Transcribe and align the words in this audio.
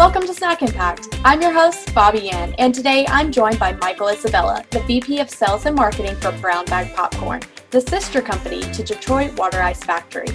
Welcome 0.00 0.22
to 0.22 0.32
Snack 0.32 0.62
Impact. 0.62 1.20
I'm 1.26 1.42
your 1.42 1.52
host, 1.52 1.94
Bobby 1.94 2.30
Ann, 2.30 2.54
and 2.56 2.74
today 2.74 3.04
I'm 3.10 3.30
joined 3.30 3.58
by 3.58 3.74
Michael 3.74 4.08
Isabella, 4.08 4.64
the 4.70 4.80
VP 4.84 5.20
of 5.20 5.28
Sales 5.28 5.66
and 5.66 5.76
Marketing 5.76 6.16
for 6.16 6.32
Brown 6.40 6.64
Bag 6.64 6.94
Popcorn, 6.94 7.42
the 7.70 7.82
sister 7.82 8.22
company 8.22 8.62
to 8.62 8.82
Detroit 8.82 9.36
Water 9.36 9.60
Ice 9.60 9.84
Factory. 9.84 10.28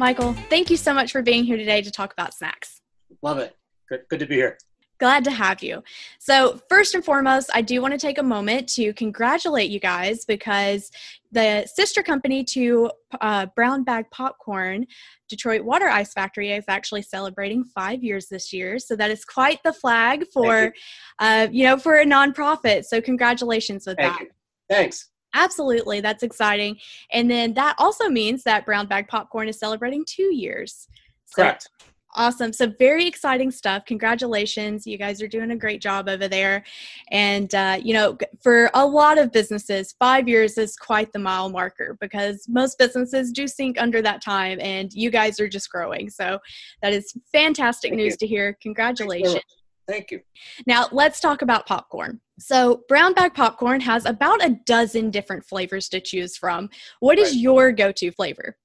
Michael, 0.00 0.32
thank 0.50 0.70
you 0.70 0.76
so 0.76 0.92
much 0.92 1.12
for 1.12 1.22
being 1.22 1.44
here 1.44 1.56
today 1.56 1.82
to 1.82 1.90
talk 1.92 2.12
about 2.12 2.34
snacks. 2.34 2.80
Love 3.22 3.38
it. 3.38 3.56
Good, 3.88 4.00
good 4.10 4.18
to 4.18 4.26
be 4.26 4.34
here. 4.34 4.58
Glad 4.98 5.22
to 5.24 5.30
have 5.30 5.62
you. 5.62 5.84
So, 6.18 6.60
first 6.68 6.96
and 6.96 7.04
foremost, 7.04 7.50
I 7.54 7.62
do 7.62 7.80
want 7.80 7.94
to 7.94 7.98
take 7.98 8.18
a 8.18 8.22
moment 8.24 8.68
to 8.70 8.92
congratulate 8.94 9.70
you 9.70 9.78
guys 9.78 10.24
because 10.24 10.90
the 11.30 11.66
sister 11.66 12.02
company 12.02 12.44
to 12.44 12.90
uh, 13.20 13.46
Brown 13.54 13.84
Bag 13.84 14.10
Popcorn, 14.10 14.86
Detroit 15.34 15.62
Water 15.62 15.88
Ice 15.88 16.12
Factory, 16.12 16.52
is 16.52 16.64
actually 16.68 17.02
celebrating 17.02 17.64
five 17.64 18.04
years 18.04 18.28
this 18.28 18.52
year. 18.52 18.78
So 18.78 18.94
that 18.94 19.10
is 19.10 19.24
quite 19.24 19.60
the 19.64 19.72
flag 19.72 20.26
for, 20.32 20.64
you. 20.64 20.72
Uh, 21.18 21.48
you. 21.50 21.64
know, 21.64 21.76
for 21.76 21.96
a 21.96 22.04
nonprofit. 22.04 22.84
So 22.84 23.00
congratulations 23.00 23.84
with 23.86 23.96
Thank 23.96 24.12
that. 24.12 24.20
You. 24.20 24.30
Thanks. 24.70 25.10
Absolutely, 25.34 26.00
that's 26.00 26.22
exciting. 26.22 26.78
And 27.12 27.28
then 27.28 27.54
that 27.54 27.74
also 27.78 28.08
means 28.08 28.44
that 28.44 28.64
Brown 28.64 28.86
Bag 28.86 29.08
Popcorn 29.08 29.48
is 29.48 29.58
celebrating 29.58 30.04
two 30.06 30.32
years. 30.32 30.86
So 31.24 31.42
Correct. 31.42 31.68
Awesome. 32.16 32.52
So, 32.52 32.68
very 32.68 33.06
exciting 33.06 33.50
stuff. 33.50 33.84
Congratulations. 33.86 34.86
You 34.86 34.96
guys 34.96 35.20
are 35.20 35.26
doing 35.26 35.50
a 35.50 35.56
great 35.56 35.80
job 35.80 36.08
over 36.08 36.28
there. 36.28 36.62
And, 37.10 37.52
uh, 37.54 37.78
you 37.82 37.92
know, 37.92 38.16
for 38.40 38.70
a 38.74 38.86
lot 38.86 39.18
of 39.18 39.32
businesses, 39.32 39.94
five 39.98 40.28
years 40.28 40.56
is 40.56 40.76
quite 40.76 41.12
the 41.12 41.18
mile 41.18 41.50
marker 41.50 41.96
because 42.00 42.46
most 42.48 42.78
businesses 42.78 43.32
do 43.32 43.48
sink 43.48 43.80
under 43.80 44.00
that 44.02 44.22
time, 44.22 44.60
and 44.60 44.92
you 44.92 45.10
guys 45.10 45.40
are 45.40 45.48
just 45.48 45.70
growing. 45.70 46.08
So, 46.08 46.38
that 46.82 46.92
is 46.92 47.12
fantastic 47.32 47.90
Thank 47.90 48.00
news 48.02 48.12
you. 48.12 48.18
to 48.18 48.26
hear. 48.28 48.56
Congratulations. 48.62 49.42
Thank 49.86 50.10
you. 50.12 50.20
Now, 50.66 50.86
let's 50.92 51.20
talk 51.20 51.42
about 51.42 51.66
popcorn. 51.66 52.20
So, 52.38 52.84
brown 52.88 53.12
bag 53.12 53.34
popcorn 53.34 53.80
has 53.80 54.06
about 54.06 54.44
a 54.44 54.58
dozen 54.64 55.10
different 55.10 55.44
flavors 55.44 55.88
to 55.90 56.00
choose 56.00 56.36
from. 56.36 56.70
What 57.00 57.18
is 57.18 57.30
Right. 57.32 57.40
your 57.40 57.72
go 57.72 57.92
to 57.92 58.10
flavor? 58.12 58.56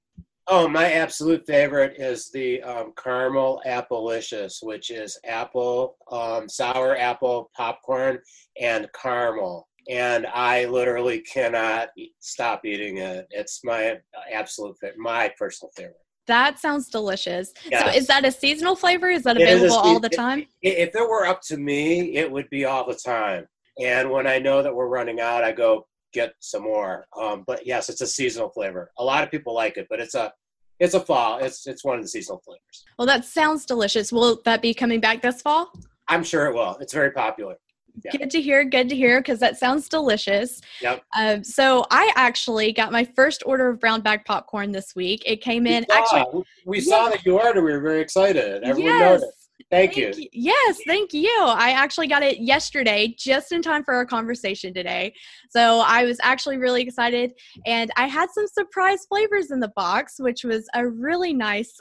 Oh, 0.52 0.66
my 0.66 0.90
absolute 0.94 1.46
favorite 1.46 1.94
is 2.00 2.28
the 2.32 2.60
um, 2.64 2.92
caramel 3.00 3.62
appleicious, 3.66 4.56
which 4.64 4.90
is 4.90 5.16
apple, 5.24 5.96
um, 6.10 6.48
sour 6.48 6.96
apple 6.96 7.52
popcorn, 7.56 8.18
and 8.60 8.88
caramel. 9.00 9.68
And 9.88 10.26
I 10.26 10.64
literally 10.64 11.20
cannot 11.20 11.90
stop 12.18 12.64
eating 12.64 12.96
it. 12.96 13.28
It's 13.30 13.60
my 13.62 13.98
absolute 14.32 14.76
favorite, 14.80 14.98
my 14.98 15.32
personal 15.38 15.70
favorite. 15.76 16.00
That 16.26 16.58
sounds 16.58 16.88
delicious. 16.88 17.52
So, 17.72 17.86
is 17.90 18.08
that 18.08 18.24
a 18.24 18.32
seasonal 18.32 18.74
flavor? 18.74 19.08
Is 19.08 19.22
that 19.22 19.36
It 19.36 19.42
is 19.42 19.62
available 19.62 19.76
all 19.76 20.00
the 20.00 20.08
time? 20.08 20.40
I- 20.40 20.46
If 20.62 20.96
it 20.96 21.08
were 21.08 21.26
up 21.26 21.42
to 21.42 21.58
me, 21.58 22.16
it 22.16 22.30
would 22.30 22.50
be 22.50 22.64
all 22.64 22.84
the 22.88 22.96
time. 22.96 23.46
And 23.80 24.10
when 24.10 24.26
I 24.26 24.40
know 24.40 24.64
that 24.64 24.74
we're 24.74 24.88
running 24.88 25.20
out, 25.20 25.44
I 25.44 25.52
go 25.52 25.86
get 26.12 26.34
some 26.40 26.62
more. 26.64 27.06
Um, 27.16 27.44
but 27.46 27.66
yes, 27.66 27.88
it's 27.88 28.00
a 28.00 28.06
seasonal 28.06 28.50
flavor. 28.50 28.90
A 28.98 29.04
lot 29.04 29.22
of 29.22 29.30
people 29.30 29.54
like 29.54 29.76
it, 29.76 29.86
but 29.88 30.00
it's 30.00 30.16
a 30.16 30.32
it's 30.80 30.94
a 30.94 31.00
fall. 31.00 31.38
It's 31.38 31.66
it's 31.66 31.84
one 31.84 31.98
of 31.98 32.02
the 32.02 32.08
seasonal 32.08 32.40
flavors. 32.44 32.84
Well, 32.98 33.06
that 33.06 33.24
sounds 33.24 33.64
delicious. 33.66 34.12
Will 34.12 34.40
that 34.44 34.62
be 34.62 34.74
coming 34.74 34.98
back 35.00 35.22
this 35.22 35.40
fall? 35.42 35.72
I'm 36.08 36.24
sure 36.24 36.46
it 36.46 36.54
will. 36.54 36.76
It's 36.80 36.92
very 36.92 37.12
popular. 37.12 37.56
Yeah. 38.04 38.12
Good 38.18 38.30
to 38.30 38.40
hear. 38.40 38.64
Good 38.64 38.88
to 38.88 38.96
hear 38.96 39.20
because 39.20 39.40
that 39.40 39.58
sounds 39.58 39.88
delicious. 39.88 40.60
Yep. 40.80 41.02
Um, 41.16 41.44
so 41.44 41.84
I 41.90 42.12
actually 42.16 42.72
got 42.72 42.92
my 42.92 43.04
first 43.04 43.42
order 43.44 43.68
of 43.68 43.80
brown 43.80 44.00
bag 44.00 44.24
popcorn 44.24 44.72
this 44.72 44.94
week. 44.94 45.22
It 45.26 45.40
came 45.42 45.66
in 45.66 45.84
We 45.88 45.94
saw- 45.94 46.16
actually. 46.16 46.44
we 46.66 46.80
saw 46.80 47.08
that 47.08 47.24
you 47.26 47.38
ordered. 47.38 47.62
We 47.62 47.72
were 47.72 47.80
very 47.80 48.00
excited. 48.00 48.62
Everyone 48.62 48.92
yes. 48.94 49.20
noticed. 49.20 49.39
Thank, 49.70 49.96
you. 49.96 50.10
y- 50.16 50.28
Yes, 50.32 50.80
thank 50.86 51.12
you. 51.14 51.32
I 51.42 51.70
actually 51.70 52.08
got 52.08 52.22
it 52.22 52.40
yesterday, 52.40 53.14
just 53.16 53.52
in 53.52 53.62
time 53.62 53.84
for 53.84 53.94
our 53.94 54.04
conversation 54.04 54.74
today. 54.74 55.12
So 55.50 55.80
I 55.86 56.04
was 56.04 56.18
actually 56.22 56.56
really 56.56 56.82
excited, 56.82 57.32
and 57.66 57.90
I 57.96 58.06
had 58.06 58.28
some 58.34 58.46
surprise 58.48 59.06
flavors 59.08 59.52
in 59.52 59.60
the 59.60 59.72
box, 59.76 60.14
which 60.18 60.42
was 60.42 60.68
a 60.74 60.88
really 60.88 61.32
nice, 61.32 61.72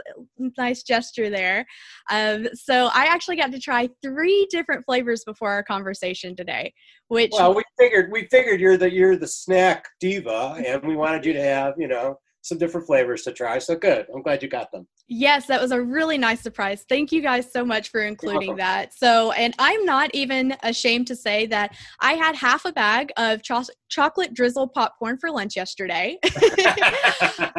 nice 0.58 0.84
gesture 0.84 1.30
there. 1.30 1.66
Um, 2.12 2.48
so 2.54 2.90
I 2.94 3.06
actually 3.06 3.38
got 3.38 3.52
to 3.52 3.60
try 3.60 3.90
three 4.04 4.48
different 4.52 4.86
flavors 4.86 5.24
before 5.24 5.50
our 5.50 5.64
conversation 5.64 6.36
today, 6.36 6.74
which 7.08 7.32
Well, 7.34 7.56
we 7.56 7.64
figured 7.80 8.12
we 8.12 8.28
figured 8.28 8.62
you're 8.62 8.78
the 8.78 8.92
you're 8.92 9.18
the 9.18 9.28
snack 9.28 9.88
diva, 10.00 10.62
and 10.64 10.84
we 10.84 10.96
wanted 10.96 11.26
you 11.26 11.34
to 11.34 11.42
have 11.42 11.74
you 11.78 11.88
know 11.88 12.20
some 12.42 12.58
different 12.60 12.86
flavors 12.86 13.24
to 13.24 13.32
try. 13.32 13.58
So 13.58 13.76
good. 13.76 14.06
I'm 14.14 14.22
glad 14.22 14.44
you 14.44 14.50
got 14.50 14.72
them. 14.72 14.88
Yes, 15.12 15.48
that 15.48 15.60
was 15.60 15.72
a 15.72 15.82
really 15.82 16.20
nice 16.20 16.40
surprise. 16.40 16.86
Thank 16.88 17.12
you 17.12 17.22
guys 17.22 17.52
so 17.52 17.66
much 17.66 17.90
for 17.90 18.02
including 18.02 18.56
that. 18.58 18.94
So, 18.94 19.32
and 19.32 19.56
I'm 19.58 19.84
not 19.84 20.12
even 20.14 20.56
ashamed 20.62 21.08
to 21.08 21.16
say 21.16 21.48
that 21.48 21.76
I 22.00 22.14
had 22.14 22.36
half 22.36 22.66
a 22.66 22.72
bag 22.72 23.12
of 23.18 23.42
cho- 23.42 23.64
chocolate 23.90 24.36
drizzle 24.36 24.68
popcorn 24.68 25.18
for 25.18 25.32
lunch 25.32 25.56
yesterday. 25.56 26.20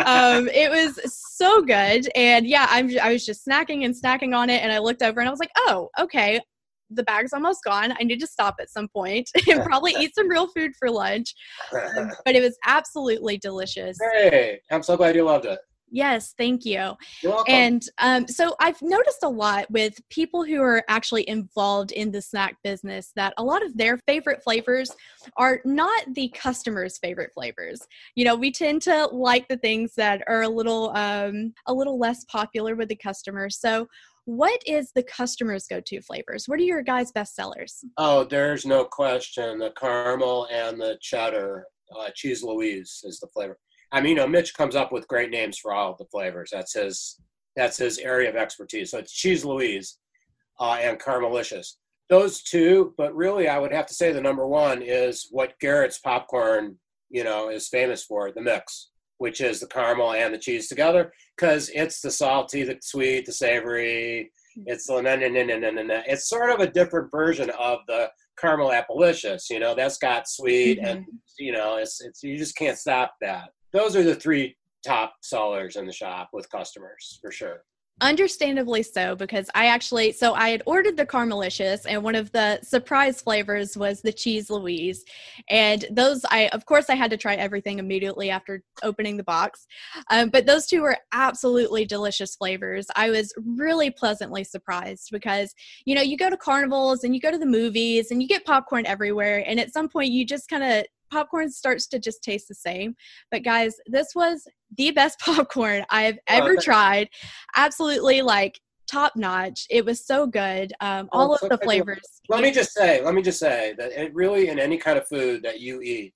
um, 0.06 0.48
it 0.48 0.70
was 0.70 1.00
so 1.12 1.60
good, 1.62 2.08
and 2.14 2.46
yeah, 2.46 2.68
I'm 2.70 2.88
I 3.02 3.12
was 3.12 3.26
just 3.26 3.44
snacking 3.44 3.84
and 3.84 3.96
snacking 3.96 4.34
on 4.34 4.48
it, 4.48 4.62
and 4.62 4.70
I 4.70 4.78
looked 4.78 5.02
over 5.02 5.18
and 5.18 5.28
I 5.28 5.32
was 5.32 5.40
like, 5.40 5.52
oh, 5.56 5.90
okay. 5.98 6.40
The 6.92 7.04
bag's 7.04 7.32
almost 7.32 7.62
gone. 7.64 7.92
I 8.00 8.02
need 8.02 8.18
to 8.18 8.26
stop 8.26 8.56
at 8.60 8.68
some 8.68 8.88
point 8.88 9.30
and 9.48 9.62
probably 9.62 9.94
eat 10.00 10.12
some 10.14 10.28
real 10.28 10.48
food 10.48 10.72
for 10.76 10.90
lunch. 10.90 11.34
Um, 11.72 12.10
but 12.24 12.34
it 12.34 12.42
was 12.42 12.56
absolutely 12.66 13.38
delicious. 13.38 13.96
Hey, 14.12 14.58
I'm 14.72 14.82
so 14.82 14.96
glad 14.96 15.14
you 15.14 15.22
loved 15.22 15.46
it. 15.46 15.60
Yes, 15.90 16.34
thank 16.38 16.64
you. 16.64 16.94
You're 17.22 17.32
welcome. 17.32 17.54
And 17.54 17.82
um, 17.98 18.28
so 18.28 18.54
I've 18.60 18.80
noticed 18.80 19.22
a 19.22 19.28
lot 19.28 19.70
with 19.70 20.00
people 20.08 20.44
who 20.44 20.62
are 20.62 20.84
actually 20.88 21.28
involved 21.28 21.92
in 21.92 22.12
the 22.12 22.22
snack 22.22 22.56
business 22.62 23.12
that 23.16 23.34
a 23.38 23.44
lot 23.44 23.64
of 23.64 23.76
their 23.76 23.98
favorite 24.06 24.42
flavors 24.42 24.90
are 25.36 25.60
not 25.64 26.02
the 26.14 26.28
customer's 26.28 26.98
favorite 26.98 27.32
flavors. 27.34 27.80
You 28.14 28.24
know, 28.24 28.36
we 28.36 28.52
tend 28.52 28.82
to 28.82 29.06
like 29.06 29.48
the 29.48 29.56
things 29.56 29.94
that 29.96 30.22
are 30.28 30.42
a 30.42 30.48
little 30.48 30.90
um, 30.96 31.52
a 31.66 31.74
little 31.74 31.98
less 31.98 32.24
popular 32.24 32.76
with 32.76 32.88
the 32.88 32.96
customer. 32.96 33.50
So, 33.50 33.88
what 34.26 34.62
is 34.66 34.92
the 34.94 35.02
customer's 35.02 35.66
go-to 35.66 36.00
flavors? 36.02 36.44
What 36.46 36.60
are 36.60 36.64
your 36.64 36.82
guys' 36.82 37.10
best 37.10 37.34
sellers? 37.34 37.84
oh, 37.96 38.24
there's 38.24 38.64
no 38.64 38.84
question. 38.84 39.58
The 39.58 39.72
caramel 39.72 40.46
and 40.52 40.80
the 40.80 40.98
cheddar, 41.00 41.64
uh, 41.98 42.10
cheese 42.14 42.42
Louise 42.42 43.00
is 43.04 43.18
the 43.18 43.26
flavor. 43.28 43.58
I 43.92 44.00
mean, 44.00 44.10
you 44.10 44.16
know, 44.16 44.28
Mitch 44.28 44.54
comes 44.54 44.76
up 44.76 44.92
with 44.92 45.08
great 45.08 45.30
names 45.30 45.58
for 45.58 45.72
all 45.72 45.92
of 45.92 45.98
the 45.98 46.04
flavors. 46.06 46.50
That's 46.52 46.74
his 46.74 47.20
that's 47.56 47.76
his 47.76 47.98
area 47.98 48.28
of 48.28 48.36
expertise. 48.36 48.90
So 48.90 48.98
it's 48.98 49.12
cheese 49.12 49.44
Louise 49.44 49.98
uh, 50.60 50.78
and 50.80 51.00
caramelicious. 51.00 51.74
Those 52.08 52.42
two, 52.42 52.94
but 52.96 53.14
really, 53.14 53.48
I 53.48 53.58
would 53.58 53.72
have 53.72 53.86
to 53.86 53.94
say 53.94 54.12
the 54.12 54.20
number 54.20 54.46
one 54.46 54.82
is 54.82 55.28
what 55.30 55.58
Garrett's 55.60 55.98
popcorn, 55.98 56.76
you 57.08 57.24
know, 57.24 57.50
is 57.50 57.68
famous 57.68 58.04
for, 58.04 58.32
the 58.32 58.40
mix, 58.40 58.90
which 59.18 59.40
is 59.40 59.60
the 59.60 59.66
caramel 59.66 60.12
and 60.12 60.32
the 60.32 60.38
cheese 60.38 60.68
together, 60.68 61.12
because 61.36 61.70
it's 61.74 62.00
the 62.00 62.10
salty, 62.10 62.62
the 62.62 62.78
sweet, 62.82 63.26
the 63.26 63.32
savory. 63.32 64.32
It's 64.66 64.86
the 64.86 65.00
na 65.00 65.16
na 65.16 65.28
na 65.28 65.42
na 65.42 65.70
na 65.70 65.82
na. 65.82 66.02
It's 66.06 66.28
sort 66.28 66.50
of 66.50 66.60
a 66.60 66.70
different 66.70 67.10
version 67.10 67.50
of 67.50 67.80
the 67.86 68.10
caramel 68.38 68.72
appleicious. 68.72 69.48
You 69.48 69.60
know, 69.60 69.74
that's 69.74 69.98
got 69.98 70.28
sweet 70.28 70.78
and 70.78 71.04
you 71.38 71.52
know, 71.52 71.76
it's 71.76 72.00
it's 72.00 72.22
you 72.22 72.36
just 72.36 72.56
can't 72.56 72.78
stop 72.78 73.14
that. 73.20 73.50
Those 73.72 73.96
are 73.96 74.02
the 74.02 74.14
three 74.14 74.56
top 74.84 75.14
sellers 75.22 75.76
in 75.76 75.86
the 75.86 75.92
shop 75.92 76.30
with 76.32 76.50
customers 76.50 77.18
for 77.22 77.30
sure. 77.30 77.62
Understandably 78.02 78.82
so, 78.82 79.14
because 79.14 79.50
I 79.54 79.66
actually 79.66 80.12
so 80.12 80.32
I 80.32 80.48
had 80.48 80.62
ordered 80.64 80.96
the 80.96 81.04
caramelicious, 81.04 81.84
and 81.86 82.02
one 82.02 82.14
of 82.14 82.32
the 82.32 82.58
surprise 82.62 83.20
flavors 83.20 83.76
was 83.76 84.00
the 84.00 84.12
cheese 84.12 84.48
Louise, 84.48 85.04
and 85.50 85.84
those 85.90 86.24
I 86.30 86.48
of 86.54 86.64
course 86.64 86.88
I 86.88 86.94
had 86.94 87.10
to 87.10 87.18
try 87.18 87.34
everything 87.34 87.78
immediately 87.78 88.30
after 88.30 88.62
opening 88.82 89.18
the 89.18 89.22
box, 89.22 89.66
um, 90.10 90.30
but 90.30 90.46
those 90.46 90.66
two 90.66 90.80
were 90.80 90.96
absolutely 91.12 91.84
delicious 91.84 92.34
flavors. 92.36 92.86
I 92.96 93.10
was 93.10 93.34
really 93.36 93.90
pleasantly 93.90 94.44
surprised 94.44 95.10
because 95.12 95.54
you 95.84 95.94
know 95.94 96.00
you 96.00 96.16
go 96.16 96.30
to 96.30 96.38
carnivals 96.38 97.04
and 97.04 97.14
you 97.14 97.20
go 97.20 97.30
to 97.30 97.36
the 97.36 97.44
movies 97.44 98.10
and 98.10 98.22
you 98.22 98.28
get 98.28 98.46
popcorn 98.46 98.86
everywhere, 98.86 99.44
and 99.46 99.60
at 99.60 99.74
some 99.74 99.90
point 99.90 100.08
you 100.08 100.24
just 100.24 100.48
kind 100.48 100.62
of 100.62 100.86
popcorn 101.10 101.50
starts 101.50 101.86
to 101.88 101.98
just 101.98 102.22
taste 102.22 102.48
the 102.48 102.54
same. 102.54 102.94
But 103.30 103.42
guys, 103.44 103.74
this 103.86 104.08
was 104.14 104.46
the 104.76 104.90
best 104.92 105.18
popcorn 105.24 105.84
I 105.90 106.02
have 106.02 106.18
ever 106.26 106.54
thank- 106.54 106.62
tried. 106.62 107.08
Absolutely 107.56 108.22
like 108.22 108.60
top 108.90 109.12
notch. 109.14 109.66
It 109.70 109.84
was 109.84 110.04
so 110.04 110.26
good. 110.26 110.72
Um, 110.80 111.08
Oh, 111.12 111.18
all 111.20 111.34
of 111.34 111.48
the 111.48 111.58
flavors. 111.58 112.00
Let 112.28 112.42
me 112.42 112.50
just 112.50 112.72
say, 112.72 113.02
let 113.02 113.14
me 113.14 113.22
just 113.22 113.38
say 113.38 113.74
that 113.78 113.92
it 113.92 114.12
really 114.14 114.48
in 114.48 114.58
any 114.58 114.76
kind 114.78 114.98
of 114.98 115.06
food 115.08 115.42
that 115.44 115.60
you 115.60 115.80
eat, 115.80 116.14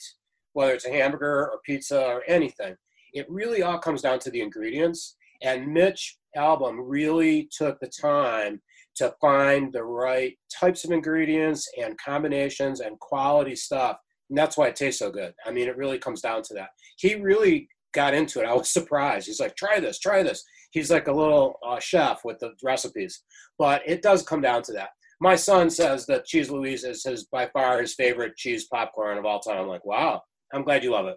whether 0.55 0.73
it's 0.73 0.87
a 0.87 0.91
hamburger 0.91 1.51
or 1.53 1.61
pizza 1.65 2.05
or 2.05 2.23
anything, 2.27 2.75
it 3.13 3.27
really 3.29 3.63
all 3.63 3.79
comes 3.79 4.03
down 4.03 4.19
to 4.21 4.31
the 4.31 4.41
ingredients. 4.41 5.17
And 5.43 5.69
Mitch 5.73 6.17
Albom 6.37 6.79
really 6.81 7.49
took 7.57 7.79
the 7.79 7.89
time 7.89 8.61
to 8.97 9.15
find 9.21 9.73
the 9.73 9.85
right 9.85 10.37
types 10.53 10.85
of 10.85 10.91
ingredients 10.91 11.69
and 11.81 11.97
combinations 11.99 12.81
and 12.81 12.99
quality 13.01 13.55
stuff. 13.57 13.99
And 14.35 14.39
that's 14.41 14.57
why 14.57 14.67
it 14.67 14.75
tastes 14.75 14.99
so 14.99 15.13
good. 15.13 15.33
I 15.47 15.53
mean, 15.53 15.69
it 15.69 15.77
really 15.77 15.97
comes 15.97 16.21
down 16.21 16.43
to 16.43 16.55
that. 16.55 16.71
He 16.97 17.15
really 17.15 17.69
got 17.93 18.15
into 18.15 18.41
it, 18.41 18.47
I 18.47 18.53
was 18.53 18.69
surprised. 18.73 19.29
He's 19.29 19.39
like, 19.39 19.55
try 19.55 19.79
this, 19.79 20.01
try 20.01 20.25
this. 20.25 20.43
He's 20.73 20.91
like 20.91 21.07
a 21.07 21.13
little 21.13 21.55
uh, 21.65 21.79
chef 21.79 22.23
with 22.25 22.41
the 22.41 22.51
recipes, 22.65 23.23
but 23.61 23.81
it 23.87 24.03
does 24.03 24.25
come 24.25 24.41
down 24.41 24.63
to 24.63 24.73
that. 24.73 24.89
My 25.21 25.37
son 25.37 25.71
says 25.71 26.05
that 26.07 26.25
Cheese 26.25 26.51
Louise 26.51 26.83
is 26.83 27.05
his 27.05 27.27
by 27.27 27.49
far 27.53 27.81
his 27.81 27.95
favorite 27.95 28.35
cheese 28.37 28.65
popcorn 28.65 29.19
of 29.19 29.25
all 29.25 29.39
time. 29.39 29.59
I'm 29.59 29.69
like, 29.69 29.85
wow, 29.85 30.21
I'm 30.53 30.65
glad 30.65 30.83
you 30.83 30.91
love 30.91 31.07
it. 31.07 31.17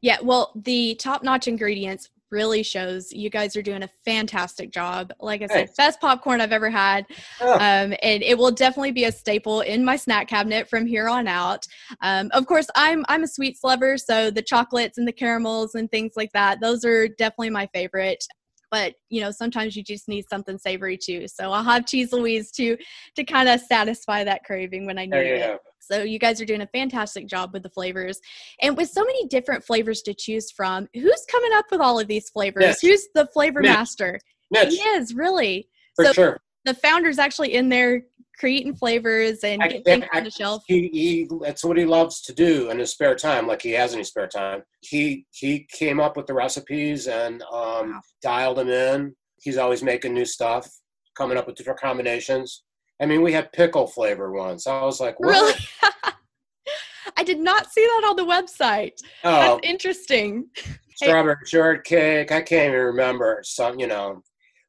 Yeah, 0.00 0.18
well, 0.22 0.52
the 0.54 0.94
top 1.00 1.24
notch 1.24 1.48
ingredients 1.48 2.10
really 2.30 2.62
shows 2.62 3.12
you 3.12 3.30
guys 3.30 3.56
are 3.56 3.62
doing 3.62 3.82
a 3.82 3.90
fantastic 4.04 4.70
job. 4.72 5.12
Like 5.20 5.42
I 5.42 5.46
said, 5.46 5.70
best 5.76 6.00
popcorn 6.00 6.40
I've 6.40 6.52
ever 6.52 6.70
had. 6.70 7.06
Um, 7.54 7.94
and 8.02 8.22
it 8.22 8.36
will 8.36 8.50
definitely 8.50 8.92
be 8.92 9.04
a 9.04 9.12
staple 9.12 9.60
in 9.60 9.84
my 9.84 9.96
snack 9.96 10.28
cabinet 10.28 10.68
from 10.68 10.86
here 10.86 11.08
on 11.08 11.28
out. 11.28 11.66
Um, 12.02 12.30
of 12.32 12.46
course, 12.46 12.66
I'm 12.76 13.04
I'm 13.08 13.22
a 13.22 13.28
sweets 13.28 13.60
lover, 13.62 13.96
so 13.96 14.30
the 14.30 14.42
chocolates 14.42 14.98
and 14.98 15.06
the 15.06 15.12
caramels 15.12 15.74
and 15.74 15.90
things 15.90 16.12
like 16.16 16.32
that, 16.32 16.60
those 16.60 16.84
are 16.84 17.08
definitely 17.08 17.50
my 17.50 17.68
favorite 17.72 18.24
but 18.70 18.94
you 19.10 19.20
know 19.20 19.30
sometimes 19.30 19.76
you 19.76 19.82
just 19.82 20.08
need 20.08 20.24
something 20.28 20.58
savory 20.58 20.98
too 20.98 21.28
so 21.28 21.52
i'll 21.52 21.62
have 21.62 21.86
cheese 21.86 22.12
louise 22.12 22.50
to 22.50 22.76
to 23.14 23.22
kind 23.22 23.48
of 23.48 23.60
satisfy 23.60 24.24
that 24.24 24.42
craving 24.44 24.86
when 24.86 24.98
i 24.98 25.06
need 25.06 25.16
it 25.16 25.38
go. 25.38 25.58
So 25.78 26.02
you 26.02 26.18
guys 26.18 26.40
are 26.40 26.44
doing 26.46 26.62
a 26.62 26.66
fantastic 26.68 27.26
job 27.26 27.52
with 27.52 27.62
the 27.62 27.70
flavors 27.70 28.20
and 28.60 28.76
with 28.76 28.90
so 28.90 29.04
many 29.04 29.26
different 29.26 29.64
flavors 29.64 30.02
to 30.02 30.14
choose 30.14 30.50
from 30.50 30.88
who's 30.94 31.24
coming 31.30 31.52
up 31.54 31.66
with 31.70 31.80
all 31.80 31.98
of 31.98 32.08
these 32.08 32.28
flavors 32.30 32.64
Mitch. 32.64 32.78
who's 32.82 33.08
the 33.14 33.26
flavor 33.26 33.60
Mitch. 33.60 33.70
master 33.70 34.18
Mitch. 34.50 34.74
he 34.74 34.80
is 34.80 35.14
really 35.14 35.68
for 35.94 36.06
so 36.06 36.12
sure 36.12 36.40
the 36.64 36.74
founder's 36.74 37.18
actually 37.18 37.54
in 37.54 37.68
there 37.68 38.02
creating 38.38 38.74
flavors 38.74 39.42
and 39.44 39.62
getting 39.62 39.82
things 39.82 40.04
on 40.12 40.24
the 40.24 40.30
shelf. 40.30 40.62
He, 40.66 40.88
he, 40.92 41.28
that's 41.40 41.64
what 41.64 41.78
he 41.78 41.84
loves 41.84 42.20
to 42.22 42.34
do 42.34 42.70
in 42.70 42.78
his 42.78 42.90
spare 42.90 43.14
time, 43.14 43.46
like 43.46 43.62
he 43.62 43.70
has 43.72 43.94
any 43.94 44.04
spare 44.04 44.26
time. 44.26 44.62
He 44.80 45.26
he 45.30 45.66
came 45.72 46.00
up 46.00 46.16
with 46.16 46.26
the 46.26 46.34
recipes 46.34 47.06
and 47.06 47.42
um, 47.44 47.92
wow. 47.92 48.00
dialed 48.22 48.58
them 48.58 48.68
in. 48.68 49.14
He's 49.40 49.56
always 49.56 49.82
making 49.82 50.14
new 50.14 50.24
stuff, 50.24 50.68
coming 51.16 51.38
up 51.38 51.46
with 51.46 51.56
different 51.56 51.80
combinations. 51.80 52.62
I 53.00 53.06
mean, 53.06 53.22
we 53.22 53.32
had 53.32 53.52
pickle 53.52 53.86
flavor 53.86 54.32
once. 54.32 54.66
I 54.66 54.82
was 54.82 55.00
like, 55.00 55.20
what? 55.20 55.30
Really? 55.30 55.54
I 57.16 57.22
did 57.22 57.38
not 57.38 57.70
see 57.72 57.84
that 57.84 58.06
on 58.08 58.16
the 58.16 58.24
website. 58.24 58.92
Oh, 59.24 59.56
That's 59.56 59.66
interesting. 59.66 60.48
Strawberry 60.96 61.36
hey. 61.40 61.46
shortcake. 61.46 62.32
I 62.32 62.42
can't 62.42 62.68
even 62.68 62.86
remember 62.86 63.40
some, 63.42 63.78
you 63.78 63.86
know. 63.86 64.22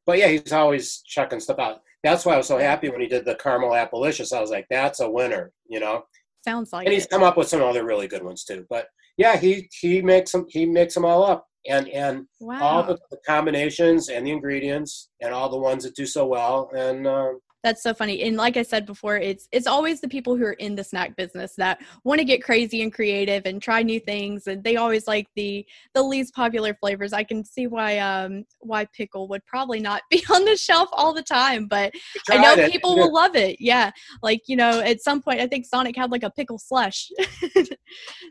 But 0.06 0.18
yeah, 0.18 0.28
he's 0.28 0.52
always 0.52 1.02
checking 1.06 1.40
stuff 1.40 1.58
out 1.58 1.80
that's 2.04 2.24
why 2.24 2.34
I 2.34 2.36
was 2.36 2.46
so 2.46 2.58
happy 2.58 2.88
when 2.88 3.00
he 3.00 3.06
did 3.06 3.24
the 3.24 3.34
caramel 3.36 3.74
appalicious. 3.74 4.32
I 4.32 4.40
was 4.40 4.50
like, 4.50 4.66
that's 4.70 5.00
a 5.00 5.10
winner, 5.10 5.52
you 5.68 5.80
know. 5.80 6.04
Sounds 6.46 6.72
like. 6.72 6.86
And 6.86 6.94
he's 6.94 7.04
it. 7.04 7.10
come 7.10 7.22
up 7.22 7.36
with 7.36 7.48
some 7.48 7.62
other 7.62 7.84
really 7.84 8.06
good 8.06 8.22
ones 8.22 8.44
too. 8.44 8.64
But 8.70 8.86
yeah, 9.16 9.36
he 9.36 9.68
he 9.80 10.00
makes 10.00 10.32
them 10.32 10.46
he 10.48 10.64
makes 10.64 10.94
them 10.94 11.04
all 11.04 11.24
up, 11.24 11.46
and 11.68 11.88
and 11.88 12.26
wow. 12.40 12.60
all 12.62 12.82
the, 12.84 12.98
the, 13.10 13.18
combinations 13.26 14.08
and 14.08 14.26
the 14.26 14.30
ingredients 14.30 15.10
and 15.20 15.34
all 15.34 15.48
the 15.48 15.58
ones 15.58 15.82
that 15.84 15.96
do 15.96 16.06
so 16.06 16.26
well, 16.26 16.70
and 16.76 17.06
uh, 17.06 17.32
that's 17.64 17.82
so 17.82 17.92
funny. 17.92 18.22
And 18.22 18.36
like 18.36 18.56
i 18.56 18.62
said 18.62 18.86
before 18.86 19.16
it's 19.16 19.48
it's 19.52 19.66
always 19.66 20.00
the 20.00 20.08
people 20.08 20.36
who 20.36 20.44
are 20.44 20.52
in 20.54 20.74
the 20.74 20.84
snack 20.84 21.16
business 21.16 21.54
that 21.56 21.80
want 22.04 22.18
to 22.18 22.24
get 22.24 22.42
crazy 22.42 22.82
and 22.82 22.92
creative 22.92 23.42
and 23.46 23.60
try 23.60 23.82
new 23.82 24.00
things 24.00 24.46
and 24.46 24.62
they 24.62 24.76
always 24.76 25.06
like 25.06 25.26
the 25.34 25.66
the 25.94 26.02
least 26.02 26.34
popular 26.34 26.74
flavors. 26.74 27.12
I 27.12 27.24
can 27.24 27.44
see 27.44 27.66
why 27.66 27.98
um 27.98 28.44
why 28.60 28.86
pickle 28.86 29.28
would 29.28 29.44
probably 29.46 29.80
not 29.80 30.02
be 30.10 30.22
on 30.32 30.44
the 30.44 30.56
shelf 30.56 30.88
all 30.92 31.12
the 31.12 31.22
time 31.22 31.66
but 31.66 31.92
i 32.30 32.36
know 32.36 32.54
it. 32.54 32.70
people 32.70 32.96
will 32.96 33.12
love 33.12 33.34
it. 33.34 33.56
Yeah. 33.60 33.90
Like 34.22 34.42
you 34.46 34.56
know 34.56 34.80
at 34.80 35.00
some 35.00 35.20
point 35.22 35.40
i 35.40 35.46
think 35.46 35.66
sonic 35.66 35.96
had 35.96 36.10
like 36.10 36.22
a 36.22 36.30
pickle 36.30 36.58
slush. 36.58 37.10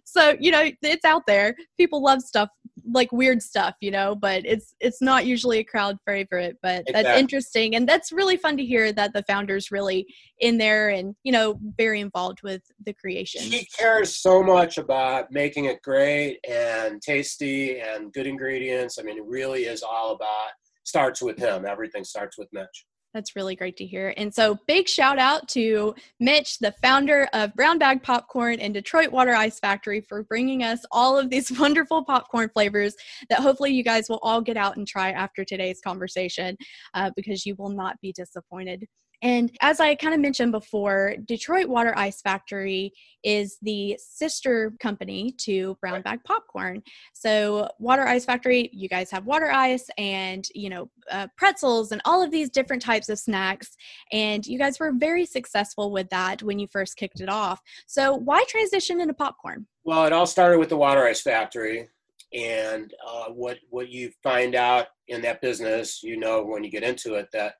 So 0.03 0.35
you 0.39 0.51
know 0.51 0.69
it's 0.81 1.05
out 1.05 1.23
there. 1.27 1.55
People 1.77 2.01
love 2.01 2.21
stuff 2.21 2.49
like 2.91 3.11
weird 3.11 3.41
stuff 3.41 3.75
you 3.81 3.91
know 3.91 4.15
but 4.15 4.45
it's 4.45 4.75
it's 4.79 5.01
not 5.01 5.25
usually 5.25 5.59
a 5.59 5.63
crowd 5.63 5.97
favorite 6.05 6.57
but 6.61 6.81
exactly. 6.81 6.93
that's 6.93 7.19
interesting 7.19 7.75
and 7.75 7.87
that's 7.87 8.11
really 8.11 8.37
fun 8.37 8.55
to 8.55 8.65
hear 8.65 8.91
that 8.91 9.13
the 9.13 9.23
founders 9.23 9.71
really 9.71 10.05
in 10.39 10.57
there 10.57 10.89
and 10.89 11.15
you 11.23 11.31
know 11.31 11.59
very 11.77 11.99
involved 11.99 12.39
with 12.43 12.61
the 12.85 12.93
creation. 12.93 13.41
He 13.41 13.67
cares 13.77 14.17
so 14.17 14.43
much 14.43 14.77
about 14.77 15.31
making 15.31 15.65
it 15.65 15.81
great 15.81 16.39
and 16.47 17.01
tasty 17.01 17.79
and 17.79 18.11
good 18.13 18.27
ingredients. 18.27 18.97
I 18.99 19.03
mean 19.03 19.17
it 19.17 19.25
really 19.25 19.65
is 19.65 19.83
all 19.83 20.11
about 20.13 20.51
starts 20.83 21.21
with 21.21 21.37
him. 21.37 21.65
Everything 21.65 22.03
starts 22.03 22.37
with 22.37 22.47
mitch 22.53 22.85
that's 23.17 23.35
really 23.35 23.55
great 23.55 23.75
to 23.77 23.85
hear. 23.85 24.13
And 24.15 24.33
so, 24.33 24.59
big 24.67 24.87
shout 24.87 25.17
out 25.17 25.47
to 25.49 25.95
Mitch, 26.19 26.59
the 26.59 26.73
founder 26.83 27.27
of 27.33 27.53
Brown 27.55 27.79
Bag 27.79 28.03
Popcorn 28.03 28.59
and 28.59 28.75
Detroit 28.75 29.11
Water 29.11 29.33
Ice 29.33 29.59
Factory, 29.59 30.01
for 30.01 30.21
bringing 30.21 30.61
us 30.61 30.85
all 30.91 31.17
of 31.17 31.31
these 31.31 31.51
wonderful 31.59 32.05
popcorn 32.05 32.49
flavors 32.53 32.95
that 33.29 33.39
hopefully 33.39 33.71
you 33.71 33.83
guys 33.83 34.07
will 34.07 34.19
all 34.21 34.39
get 34.39 34.55
out 34.55 34.77
and 34.77 34.87
try 34.87 35.09
after 35.11 35.43
today's 35.43 35.81
conversation 35.81 36.55
uh, 36.93 37.09
because 37.15 37.43
you 37.43 37.55
will 37.57 37.69
not 37.69 37.99
be 38.01 38.11
disappointed. 38.11 38.85
And 39.21 39.51
as 39.61 39.79
I 39.79 39.95
kind 39.95 40.13
of 40.13 40.19
mentioned 40.19 40.51
before, 40.51 41.15
Detroit 41.25 41.67
Water 41.67 41.93
Ice 41.97 42.21
Factory 42.21 42.93
is 43.23 43.57
the 43.63 43.97
sister 43.99 44.73
company 44.79 45.33
to 45.39 45.75
Brown 45.81 46.01
Bag 46.03 46.23
Popcorn. 46.23 46.83
So, 47.13 47.67
Water 47.79 48.07
Ice 48.07 48.25
Factory, 48.25 48.69
you 48.71 48.87
guys 48.87 49.09
have 49.09 49.25
water 49.25 49.51
ice 49.51 49.89
and, 49.97 50.47
you 50.53 50.69
know, 50.69 50.89
uh, 51.11 51.27
pretzels 51.35 51.91
and 51.91 52.01
all 52.05 52.21
of 52.21 52.29
these 52.29 52.49
different 52.49 52.81
types 52.81 53.09
of 53.09 53.17
snacks. 53.17 53.75
And 54.11 54.45
you 54.45 54.59
guys 54.59 54.79
were 54.79 54.91
very 54.93 55.25
successful 55.25 55.91
with 55.91 56.09
that 56.09 56.43
when 56.43 56.59
you 56.59 56.67
first 56.67 56.95
kicked 56.95 57.19
it 57.19 57.29
off. 57.29 57.59
So, 57.87 58.13
why 58.15 58.43
transition 58.47 59.01
into 59.01 59.15
popcorn? 59.15 59.65
Well, 59.83 60.05
it 60.05 60.13
all 60.13 60.27
started 60.27 60.59
with 60.59 60.69
the 60.69 60.77
Water 60.77 61.05
Ice 61.05 61.21
Factory. 61.21 61.89
And 62.33 62.93
uh, 63.07 63.25
what 63.29 63.57
what 63.69 63.89
you 63.89 64.11
find 64.21 64.53
out 64.53 64.87
in 65.07 65.21
that 65.21 65.41
business, 65.41 66.03
you 66.03 66.17
know, 66.17 66.43
when 66.43 66.63
you 66.63 66.69
get 66.69 66.83
into 66.83 67.15
it, 67.15 67.29
that 67.31 67.55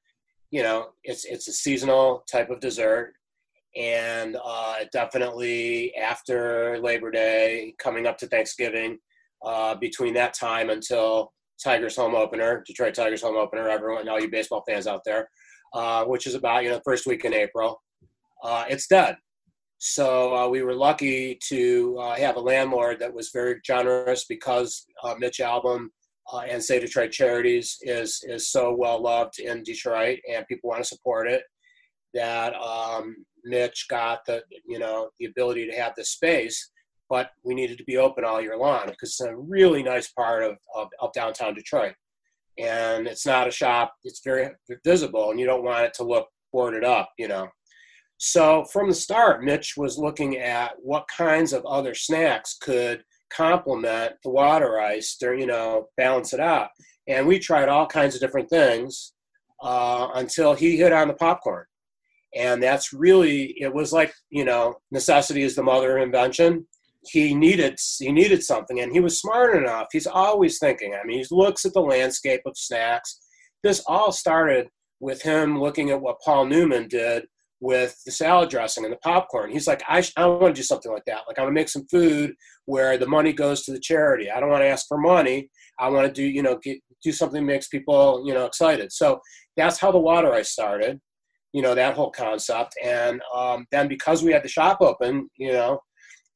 you 0.52 0.64
know, 0.64 0.90
it's 1.04 1.26
it's 1.26 1.48
a 1.48 1.54
seasonal 1.54 2.24
type 2.32 2.50
of 2.50 2.60
dessert, 2.60 3.14
and 3.76 4.38
uh, 4.44 4.76
definitely 4.94 5.94
after 5.96 6.80
Labor 6.80 7.12
Day, 7.12 7.74
coming 7.80 8.08
up 8.08 8.18
to 8.20 8.28
Thanksgiving, 8.28 8.98
uh, 9.46 9.76
between 9.76 10.14
that 10.14 10.34
time 10.34 10.70
until 10.70 11.34
Tigers 11.64 11.96
home 11.96 12.16
opener, 12.16 12.64
Detroit 12.66 12.94
Tigers 12.94 13.22
home 13.22 13.36
opener, 13.36 13.68
everyone, 13.68 14.08
all 14.08 14.20
you 14.20 14.30
baseball 14.30 14.64
fans 14.68 14.88
out 14.88 15.02
there, 15.06 15.30
uh, 15.74 16.06
which 16.06 16.28
is 16.28 16.36
about 16.36 16.64
you 16.64 16.70
know 16.70 16.82
first 16.86 17.06
week 17.06 17.26
in 17.26 17.34
April, 17.34 17.82
uh, 18.44 18.66
it's 18.70 18.88
dead. 18.88 19.18
So 19.80 20.36
uh, 20.36 20.48
we 20.48 20.64
were 20.64 20.74
lucky 20.74 21.38
to 21.50 21.98
uh, 22.00 22.16
have 22.16 22.36
a 22.36 22.40
landlord 22.40 23.00
that 23.00 23.14
was 23.14 23.30
very 23.32 23.60
generous 23.64 24.26
because 24.26 24.86
Mitch 25.20 25.38
Albom 25.38 25.90
uh, 26.32 26.40
and 26.50 26.64
Say 26.64 26.80
Detroit 26.80 27.12
Charities 27.12 27.78
is 27.82 28.24
is 28.28 28.52
so 28.52 28.76
well 28.78 29.02
loved 29.02 29.40
in 29.40 29.64
Detroit, 29.64 30.20
and 30.32 30.48
people 30.48 30.70
want 30.70 30.84
to 30.84 30.88
support 30.88 31.28
it. 31.30 31.44
That 32.14 32.54
um, 32.56 33.16
Mitch 33.44 33.88
got 33.90 34.26
the 34.26 34.44
you 34.68 34.80
know 34.80 35.10
the 35.20 35.26
ability 35.26 35.70
to 35.70 35.76
have 35.76 35.94
the 35.96 36.04
space, 36.04 36.72
but 37.10 37.32
we 37.44 37.56
needed 37.56 37.78
to 37.78 37.84
be 37.86 37.98
open 37.98 38.26
all 38.26 38.42
year 38.42 38.58
long 38.58 38.88
because 38.88 39.10
it's 39.10 39.22
a 39.22 39.36
really 39.36 39.84
nice 39.84 40.10
part 40.10 40.44
of, 40.44 40.58
of, 40.76 40.88
of 41.00 41.14
downtown 41.14 41.54
Detroit, 41.54 41.94
and 42.58 43.08
it's 43.08 43.26
not 43.26 43.48
a 43.48 43.52
shop. 43.52 43.94
It's 44.04 44.22
very 44.24 44.50
visible, 44.84 45.32
and 45.32 45.40
you 45.40 45.46
don't 45.46 45.64
want 45.64 45.86
it 45.86 45.94
to 45.96 46.04
look 46.04 46.28
boarded 46.52 46.84
up, 46.84 47.10
you 47.18 47.28
know. 47.28 47.48
So 48.18 48.66
from 48.74 48.90
the 48.90 48.96
start, 48.96 49.44
Mitch 49.44 49.76
was 49.78 49.98
looking 49.98 50.38
at 50.38 50.74
what 50.80 51.08
kinds 51.16 51.54
of 51.54 51.66
other 51.66 51.94
snacks 51.94 52.58
could 52.60 53.04
complement 53.30 54.14
the 54.24 54.30
water 54.30 54.80
ice 54.80 55.16
to, 55.18 55.38
you 55.38 55.46
know, 55.46 55.88
balance 55.98 56.34
it 56.34 56.40
out. 56.40 56.70
And 57.08 57.26
we 57.26 57.40
tried 57.40 57.70
all 57.70 57.88
kinds 57.88 58.16
of 58.16 58.22
different 58.22 58.50
things 58.50 59.14
uh, 59.64 60.10
until 60.16 60.54
he 60.54 60.78
hit 60.78 60.94
on 60.94 61.08
the 61.08 61.14
popcorn. 61.14 61.66
And 62.36 62.62
that's 62.62 62.94
really, 62.94 63.56
it 63.60 63.74
was 63.74 63.94
like, 63.94 64.14
you 64.30 64.46
know, 64.46 64.76
necessity 64.92 65.44
is 65.44 65.56
the 65.56 65.64
mother 65.64 65.98
of 65.98 66.04
invention. 66.04 66.68
He 67.10 67.34
needed, 67.34 67.80
he 68.00 68.12
needed 68.12 68.44
something 68.44 68.82
and 68.82 68.92
he 68.92 69.00
was 69.00 69.20
smart 69.20 69.56
enough. 69.56 69.88
He's 69.92 70.08
always 70.08 70.60
thinking. 70.60 70.94
I 70.94 71.06
mean, 71.06 71.20
he 71.20 71.26
looks 71.32 71.64
at 71.66 71.74
the 71.74 71.82
landscape 71.82 72.42
of 72.46 72.58
snacks. 72.58 73.20
This 73.64 73.82
all 73.88 74.12
started 74.12 74.68
with 75.00 75.22
him 75.22 75.60
looking 75.60 75.90
at 75.90 76.02
what 76.02 76.20
Paul 76.22 76.46
Newman 76.46 76.88
did 76.90 77.26
with 77.60 78.00
the 78.06 78.12
salad 78.12 78.50
dressing 78.50 78.84
and 78.84 78.94
the 78.94 78.98
popcorn. 78.98 79.52
He's 79.52 79.68
like, 79.68 79.82
I, 79.88 80.04
I 80.16 80.26
want 80.28 80.56
to 80.56 80.60
do 80.60 80.64
something 80.64 80.92
like 80.92 81.06
that. 81.06 81.22
Like, 81.28 81.40
I 81.40 81.42
want 81.42 81.52
to 81.52 81.60
make 81.60 81.70
some 81.70 81.88
food 81.90 82.34
where 82.66 82.98
the 82.98 83.08
money 83.08 83.34
goes 83.34 83.64
to 83.64 83.72
the 83.72 83.80
charity. 83.80 84.30
I 84.30 84.40
don't 84.40 84.50
want 84.50 84.62
to 84.62 84.68
ask 84.68 84.88
for 84.88 84.98
money. 84.98 85.50
I 85.80 85.90
want 85.90 86.08
to 86.08 86.14
do, 86.14 86.24
you 86.24 86.44
know, 86.44 86.58
get, 86.58 86.80
do 87.04 87.12
something 87.12 87.42
that 87.42 87.52
makes 87.52 87.68
people, 87.68 88.24
you 88.26 88.34
know, 88.34 88.46
excited. 88.46 88.92
So 88.92 89.20
that's 89.56 89.80
how 89.80 89.92
the 89.92 90.00
water 90.00 90.34
ice 90.34 90.52
started, 90.52 91.00
you 91.54 91.62
know, 91.62 91.74
that 91.74 91.96
whole 91.96 92.12
concept. 92.12 92.76
And 92.84 93.22
um, 93.36 93.66
then 93.72 93.88
because 93.88 94.24
we 94.24 94.32
had 94.32 94.44
the 94.44 94.50
shop 94.50 94.78
open, 94.82 95.30
you 95.38 95.54
know, 95.54 95.80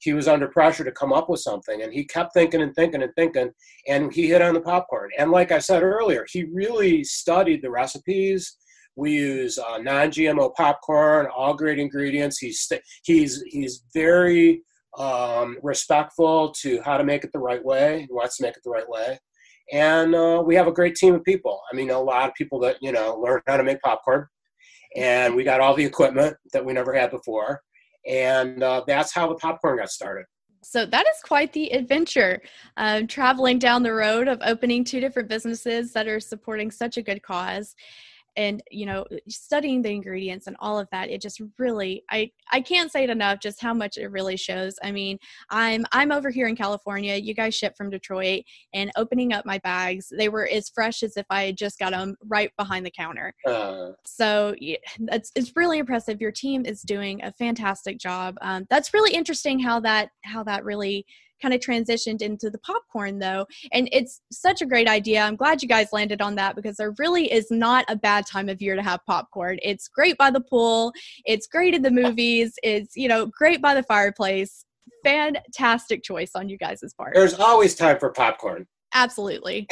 he 0.01 0.13
was 0.13 0.27
under 0.27 0.47
pressure 0.47 0.83
to 0.83 0.91
come 0.91 1.13
up 1.13 1.29
with 1.29 1.39
something 1.39 1.83
and 1.83 1.93
he 1.93 2.03
kept 2.03 2.33
thinking 2.33 2.61
and 2.61 2.73
thinking 2.75 3.03
and 3.03 3.13
thinking 3.15 3.51
and 3.87 4.11
he 4.11 4.27
hit 4.27 4.41
on 4.41 4.53
the 4.53 4.61
popcorn 4.61 5.09
and 5.17 5.31
like 5.31 5.51
i 5.51 5.59
said 5.59 5.83
earlier 5.83 6.25
he 6.31 6.43
really 6.45 7.03
studied 7.03 7.61
the 7.61 7.69
recipes 7.69 8.57
we 8.95 9.11
use 9.11 9.57
uh, 9.57 9.77
non-GMO 9.77 10.53
popcorn, 10.55 11.27
all 11.27 11.53
great 11.53 11.79
ingredients. 11.79 12.39
He's 12.39 12.69
he's 13.03 13.41
he's 13.47 13.83
very 13.93 14.63
um, 14.97 15.57
respectful 15.63 16.53
to 16.61 16.81
how 16.81 16.97
to 16.97 17.03
make 17.03 17.23
it 17.23 17.31
the 17.31 17.39
right 17.39 17.63
way. 17.63 18.01
He 18.01 18.13
wants 18.13 18.37
to 18.37 18.43
make 18.43 18.55
it 18.57 18.63
the 18.63 18.71
right 18.71 18.87
way. 18.87 19.19
And 19.71 20.13
uh, 20.13 20.43
we 20.45 20.55
have 20.55 20.67
a 20.67 20.71
great 20.71 20.95
team 20.95 21.15
of 21.15 21.23
people. 21.23 21.61
I 21.71 21.75
mean, 21.75 21.91
a 21.91 21.99
lot 21.99 22.27
of 22.27 22.35
people 22.35 22.59
that, 22.59 22.77
you 22.81 22.91
know, 22.91 23.15
learn 23.15 23.41
how 23.47 23.57
to 23.57 23.63
make 23.63 23.81
popcorn. 23.81 24.27
And 24.97 25.33
we 25.33 25.45
got 25.45 25.61
all 25.61 25.75
the 25.75 25.85
equipment 25.85 26.35
that 26.51 26.65
we 26.65 26.73
never 26.73 26.93
had 26.93 27.11
before. 27.11 27.61
And 28.05 28.61
uh, 28.61 28.83
that's 28.85 29.13
how 29.13 29.29
the 29.29 29.35
popcorn 29.35 29.77
got 29.77 29.89
started. 29.89 30.25
So 30.63 30.85
that 30.85 31.05
is 31.07 31.21
quite 31.23 31.53
the 31.53 31.71
adventure, 31.71 32.41
uh, 32.77 33.01
traveling 33.07 33.57
down 33.57 33.81
the 33.81 33.93
road 33.93 34.27
of 34.27 34.39
opening 34.45 34.83
two 34.83 34.99
different 34.99 35.29
businesses 35.29 35.93
that 35.93 36.07
are 36.07 36.19
supporting 36.19 36.69
such 36.69 36.97
a 36.97 37.01
good 37.01 37.23
cause 37.23 37.75
and 38.35 38.61
you 38.71 38.85
know 38.85 39.05
studying 39.27 39.81
the 39.81 39.89
ingredients 39.89 40.47
and 40.47 40.55
all 40.59 40.79
of 40.79 40.87
that 40.91 41.09
it 41.09 41.21
just 41.21 41.41
really 41.57 42.03
i 42.09 42.29
i 42.51 42.61
can't 42.61 42.91
say 42.91 43.03
it 43.03 43.09
enough 43.09 43.39
just 43.39 43.61
how 43.61 43.73
much 43.73 43.97
it 43.97 44.07
really 44.07 44.37
shows. 44.37 44.75
I 44.83 44.91
mean 44.91 45.17
i'm 45.49 45.85
i'm 45.91 46.11
over 46.11 46.29
here 46.29 46.47
in 46.47 46.55
california. 46.55 47.15
You 47.15 47.33
guys 47.33 47.55
ship 47.55 47.75
from 47.77 47.89
detroit 47.89 48.43
and 48.73 48.91
opening 48.95 49.33
up 49.33 49.45
my 49.45 49.57
bags 49.59 50.11
they 50.15 50.29
were 50.29 50.47
as 50.47 50.69
fresh 50.69 51.03
as 51.03 51.17
if 51.17 51.25
i 51.29 51.43
had 51.43 51.57
just 51.57 51.79
got 51.79 51.91
them 51.91 52.15
right 52.27 52.51
behind 52.57 52.85
the 52.85 52.91
counter. 52.91 53.33
Uh. 53.45 53.91
so 54.05 54.55
yeah, 54.59 54.77
that's 54.99 55.31
it's 55.35 55.53
really 55.55 55.79
impressive. 55.79 56.21
Your 56.21 56.31
team 56.31 56.65
is 56.65 56.81
doing 56.81 57.23
a 57.23 57.31
fantastic 57.31 57.97
job. 57.97 58.35
Um, 58.41 58.65
that's 58.69 58.93
really 58.93 59.13
interesting 59.13 59.59
how 59.59 59.79
that 59.81 60.09
how 60.23 60.43
that 60.43 60.63
really 60.63 61.05
kind 61.41 61.53
of 61.53 61.59
transitioned 61.59 62.21
into 62.21 62.49
the 62.49 62.59
popcorn 62.59 63.19
though. 63.19 63.45
And 63.71 63.89
it's 63.91 64.21
such 64.31 64.61
a 64.61 64.65
great 64.65 64.87
idea. 64.87 65.21
I'm 65.21 65.35
glad 65.35 65.61
you 65.61 65.67
guys 65.67 65.87
landed 65.91 66.21
on 66.21 66.35
that 66.35 66.55
because 66.55 66.77
there 66.77 66.93
really 66.97 67.31
is 67.31 67.49
not 67.51 67.85
a 67.87 67.95
bad 67.95 68.25
time 68.25 68.49
of 68.49 68.61
year 68.61 68.75
to 68.75 68.81
have 68.81 68.99
popcorn. 69.05 69.57
It's 69.61 69.87
great 69.87 70.17
by 70.17 70.31
the 70.31 70.41
pool, 70.41 70.93
it's 71.25 71.47
great 71.47 71.73
in 71.73 71.81
the 71.81 71.91
movies, 71.91 72.53
it's, 72.63 72.95
you 72.95 73.07
know, 73.07 73.25
great 73.25 73.61
by 73.61 73.73
the 73.73 73.83
fireplace. 73.83 74.65
Fantastic 75.03 76.03
choice 76.03 76.31
on 76.35 76.47
you 76.47 76.57
guys' 76.57 76.93
part. 76.95 77.13
There's 77.15 77.33
always 77.39 77.75
time 77.75 77.97
for 77.97 78.11
popcorn. 78.11 78.67
Absolutely. 78.93 79.67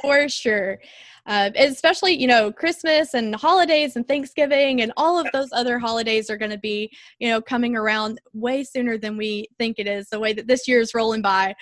For 0.00 0.28
sure. 0.28 0.78
Uh, 1.24 1.50
especially 1.54 2.20
you 2.20 2.26
know 2.26 2.50
christmas 2.50 3.14
and 3.14 3.32
holidays 3.36 3.94
and 3.94 4.08
thanksgiving 4.08 4.82
and 4.82 4.92
all 4.96 5.20
of 5.20 5.28
those 5.32 5.48
other 5.52 5.78
holidays 5.78 6.28
are 6.28 6.36
going 6.36 6.50
to 6.50 6.58
be 6.58 6.90
you 7.20 7.28
know 7.28 7.40
coming 7.40 7.76
around 7.76 8.20
way 8.32 8.64
sooner 8.64 8.98
than 8.98 9.16
we 9.16 9.46
think 9.56 9.78
it 9.78 9.86
is 9.86 10.08
the 10.08 10.18
way 10.18 10.32
that 10.32 10.48
this 10.48 10.66
year 10.66 10.80
is 10.80 10.94
rolling 10.94 11.22
by. 11.22 11.54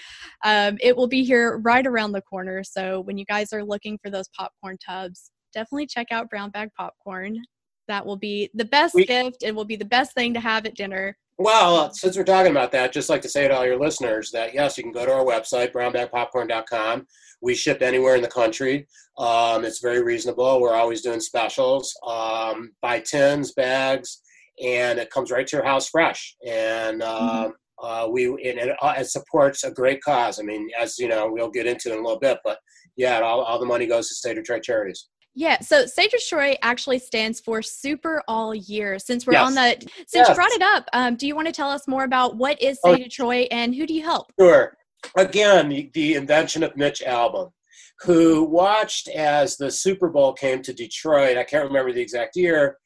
Um, 0.47 0.79
it 0.81 0.97
will 0.97 1.09
be 1.09 1.23
here 1.25 1.59
right 1.59 1.87
around 1.87 2.13
the 2.13 2.23
corner 2.23 2.65
so 2.65 3.01
when 3.01 3.19
you 3.19 3.27
guys 3.27 3.53
are 3.53 3.63
looking 3.63 3.99
for 4.03 4.09
those 4.09 4.29
popcorn 4.29 4.79
tubs 4.79 5.31
definitely 5.53 5.87
check 5.87 6.09
out 6.11 6.31
brown 6.31 6.51
bag 6.51 6.71
popcorn. 6.77 7.41
That 7.89 8.07
will 8.07 8.17
be 8.17 8.51
the 8.55 8.65
best 8.65 8.95
we, 8.95 9.05
gift 9.05 9.43
it 9.43 9.55
will 9.55 9.65
be 9.65 9.77
the 9.77 9.85
best 9.85 10.15
thing 10.15 10.33
to 10.35 10.41
have 10.41 10.65
at 10.65 10.77
dinner 10.77 11.17
well, 11.41 11.91
since 11.95 12.19
we're 12.19 12.25
talking 12.25 12.51
about 12.51 12.71
that, 12.73 12.93
just 12.93 13.09
like 13.09 13.23
to 13.23 13.29
say 13.29 13.49
to 13.49 13.57
all 13.57 13.65
your 13.65 13.81
listeners 13.81 14.31
that 14.31 14.53
yes, 14.53 14.77
you 14.77 14.85
can 14.85 14.93
go 14.93 15.07
to 15.07 15.13
our 15.13 15.25
website, 15.25 15.73
brownbagpopcorn.com. 15.73 17.07
We 17.41 17.55
ship 17.55 17.81
anywhere 17.81 18.15
in 18.15 18.21
the 18.21 18.29
country. 18.29 18.87
Um, 19.17 19.65
it's 19.65 19.81
very 19.81 20.03
reasonable. 20.03 20.61
We're 20.61 20.75
always 20.75 21.01
doing 21.01 21.19
specials. 21.19 21.97
Um, 22.07 22.73
buy 22.83 23.01
tins, 23.01 23.53
bags, 23.53 24.21
and 24.63 24.99
it 24.99 25.11
comes 25.11 25.31
right 25.31 25.47
to 25.47 25.57
your 25.57 25.65
house 25.65 25.89
fresh. 25.89 26.37
And 26.47 27.03
uh, 27.03 27.49
mm-hmm. 27.49 27.87
uh, 27.87 28.09
we 28.09 28.27
and 28.27 28.59
it, 28.59 28.77
uh, 28.83 28.95
it, 28.99 29.07
supports 29.07 29.65
a 29.65 29.71
great 29.71 30.03
cause. 30.03 30.41
I 30.41 30.43
mean, 30.43 30.69
as 30.79 30.99
you 30.99 31.09
know, 31.09 31.31
we'll 31.33 31.51
get 31.51 31.67
into 31.67 31.91
in 31.91 32.01
a 32.01 32.03
little 32.03 32.21
bit, 32.21 32.37
but 32.45 32.59
yeah, 32.97 33.19
all, 33.21 33.41
all 33.41 33.59
the 33.59 33.65
money 33.65 33.87
goes 33.87 34.09
to 34.09 34.15
Say 34.15 34.35
Detroit 34.35 34.63
charities. 34.63 35.09
Yeah, 35.35 35.61
so 35.61 35.87
Say 35.87 36.09
Detroit 36.09 36.57
actually 36.63 36.99
stands 36.99 37.41
for 37.41 37.63
Super 37.63 38.23
All 38.27 38.55
Year. 38.55 38.99
Since 38.99 39.27
we're 39.27 39.35
yes. 39.35 39.47
on 39.47 39.55
the, 39.55 39.77
since 39.81 40.13
yes. 40.13 40.29
you 40.29 40.35
brought 40.35 40.51
it 40.51 40.63
up, 40.63 40.89
um, 40.93 41.15
do 41.15 41.27
you 41.27 41.37
want 41.37 41.47
to 41.47 41.53
tell 41.53 41.71
us 41.71 41.87
more 41.87 42.05
about 42.05 42.37
what 42.37 42.61
is 42.61 42.79
oh, 42.85 42.97
Detroit 42.97 43.49
and 43.51 43.75
who 43.75 43.87
do 43.87 43.95
you 43.95 44.03
help? 44.03 44.33
Sure. 44.39 44.77
Again, 45.17 45.69
the, 45.69 45.91
the 45.95 46.15
invention 46.15 46.63
of 46.63 46.77
Mitch 46.77 47.03
Albom, 47.07 47.53
who 48.01 48.45
watched 48.45 49.09
as 49.09 49.57
the 49.57 49.71
Super 49.71 50.09
Bowl 50.09 50.33
came 50.33 50.63
to 50.63 50.73
Detroit. 50.73 51.37
I 51.37 51.45
can't 51.45 51.67
remember 51.67 51.93
the 51.93 52.03
exact 52.03 52.37
year, 52.37 52.77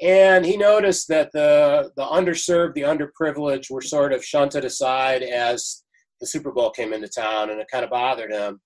and 0.00 0.44
he 0.44 0.56
noticed 0.56 1.08
that 1.08 1.30
the 1.32 1.90
the 1.96 2.04
underserved, 2.04 2.74
the 2.74 2.82
underprivileged, 2.82 3.70
were 3.70 3.80
sort 3.80 4.12
of 4.12 4.24
shunted 4.24 4.64
aside 4.64 5.22
as 5.22 5.82
the 6.20 6.26
Super 6.26 6.52
Bowl 6.52 6.70
came 6.70 6.92
into 6.92 7.08
town, 7.08 7.50
and 7.50 7.60
it 7.60 7.66
kind 7.72 7.84
of 7.84 7.90
bothered 7.90 8.30
him 8.30 8.60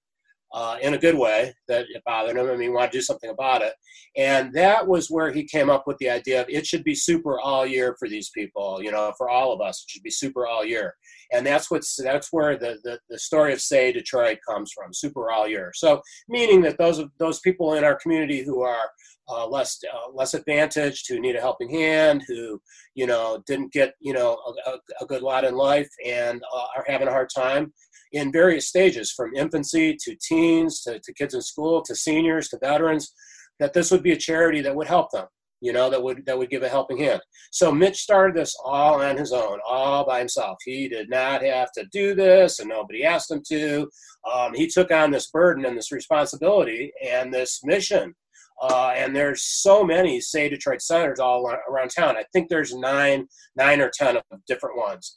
uh, 0.52 0.76
in 0.80 0.94
a 0.94 0.98
good 0.98 1.16
way 1.16 1.52
that 1.68 1.86
it 1.94 2.02
bothered 2.06 2.36
him. 2.36 2.46
I 2.46 2.52
mean, 2.52 2.62
he 2.62 2.68
wanted 2.68 2.92
to 2.92 2.98
do 2.98 3.02
something 3.02 3.30
about 3.30 3.62
it. 3.62 3.74
And 4.16 4.52
that 4.54 4.86
was 4.86 5.10
where 5.10 5.30
he 5.30 5.44
came 5.44 5.68
up 5.68 5.86
with 5.86 5.98
the 5.98 6.10
idea 6.10 6.40
of 6.40 6.48
it 6.48 6.66
should 6.66 6.84
be 6.84 6.94
super 6.94 7.38
all 7.40 7.66
year 7.66 7.96
for 7.98 8.08
these 8.08 8.30
people, 8.30 8.82
you 8.82 8.90
know, 8.90 9.12
for 9.18 9.28
all 9.28 9.52
of 9.52 9.60
us. 9.60 9.82
It 9.82 9.90
should 9.90 10.02
be 10.02 10.10
super 10.10 10.46
all 10.46 10.64
year. 10.64 10.94
And 11.32 11.46
that's 11.46 11.70
what's 11.70 11.96
that's 11.96 12.32
where 12.32 12.56
the, 12.56 12.78
the, 12.84 12.98
the 13.10 13.18
story 13.18 13.52
of 13.52 13.60
say 13.60 13.92
Detroit 13.92 14.38
comes 14.48 14.72
from, 14.72 14.94
super 14.94 15.30
all 15.30 15.46
year. 15.46 15.72
So 15.74 16.00
meaning 16.28 16.62
that 16.62 16.78
those 16.78 17.02
those 17.18 17.40
people 17.40 17.74
in 17.74 17.84
our 17.84 17.96
community 17.96 18.42
who 18.42 18.62
are 18.62 18.90
uh, 19.28 19.46
less 19.46 19.78
uh, 19.92 20.10
less 20.12 20.34
advantaged, 20.34 21.06
who 21.08 21.20
need 21.20 21.36
a 21.36 21.40
helping 21.40 21.70
hand, 21.70 22.22
who 22.26 22.60
you 22.94 23.06
know 23.06 23.42
didn't 23.46 23.72
get 23.72 23.94
you 24.00 24.12
know 24.12 24.38
a, 24.66 24.72
a 25.02 25.06
good 25.06 25.22
lot 25.22 25.44
in 25.44 25.54
life 25.54 25.90
and 26.04 26.42
uh, 26.54 26.66
are 26.76 26.84
having 26.86 27.08
a 27.08 27.12
hard 27.12 27.28
time 27.34 27.72
in 28.12 28.32
various 28.32 28.68
stages, 28.68 29.12
from 29.12 29.34
infancy 29.34 29.96
to 30.02 30.16
teens 30.16 30.80
to, 30.82 30.98
to 31.00 31.12
kids 31.12 31.34
in 31.34 31.42
school 31.42 31.82
to 31.82 31.94
seniors 31.94 32.48
to 32.48 32.58
veterans, 32.58 33.12
that 33.60 33.74
this 33.74 33.90
would 33.90 34.02
be 34.02 34.12
a 34.12 34.16
charity 34.16 34.62
that 34.62 34.74
would 34.74 34.86
help 34.86 35.10
them 35.10 35.26
you 35.60 35.72
know 35.72 35.90
that 35.90 36.02
would 36.02 36.24
that 36.26 36.38
would 36.38 36.50
give 36.50 36.62
a 36.62 36.68
helping 36.68 36.98
hand. 36.98 37.20
So 37.50 37.72
mitch 37.72 38.00
started 38.00 38.36
this 38.36 38.54
all 38.64 39.02
on 39.02 39.16
his 39.16 39.32
own 39.32 39.58
all 39.66 40.06
by 40.06 40.20
himself. 40.20 40.58
He 40.64 40.88
did 40.88 41.10
not 41.10 41.42
have 41.42 41.72
to 41.72 41.84
do 41.92 42.14
this 42.14 42.60
and 42.60 42.68
nobody 42.68 43.04
asked 43.04 43.30
him 43.30 43.42
to. 43.48 43.88
Um, 44.32 44.54
he 44.54 44.66
took 44.66 44.90
on 44.90 45.10
this 45.10 45.30
burden 45.30 45.64
and 45.64 45.76
this 45.76 45.92
responsibility 45.92 46.92
and 47.04 47.32
this 47.32 47.60
mission 47.64 48.14
uh, 48.62 48.92
and 48.96 49.14
there's 49.14 49.42
so 49.42 49.84
many 49.84 50.20
say 50.20 50.48
detroit 50.48 50.82
centers 50.82 51.20
all 51.20 51.48
around 51.68 51.88
town 51.88 52.16
i 52.16 52.24
think 52.32 52.48
there's 52.48 52.74
nine 52.74 53.26
nine 53.56 53.80
or 53.80 53.90
ten 53.92 54.16
of 54.16 54.22
different 54.46 54.76
ones 54.76 55.16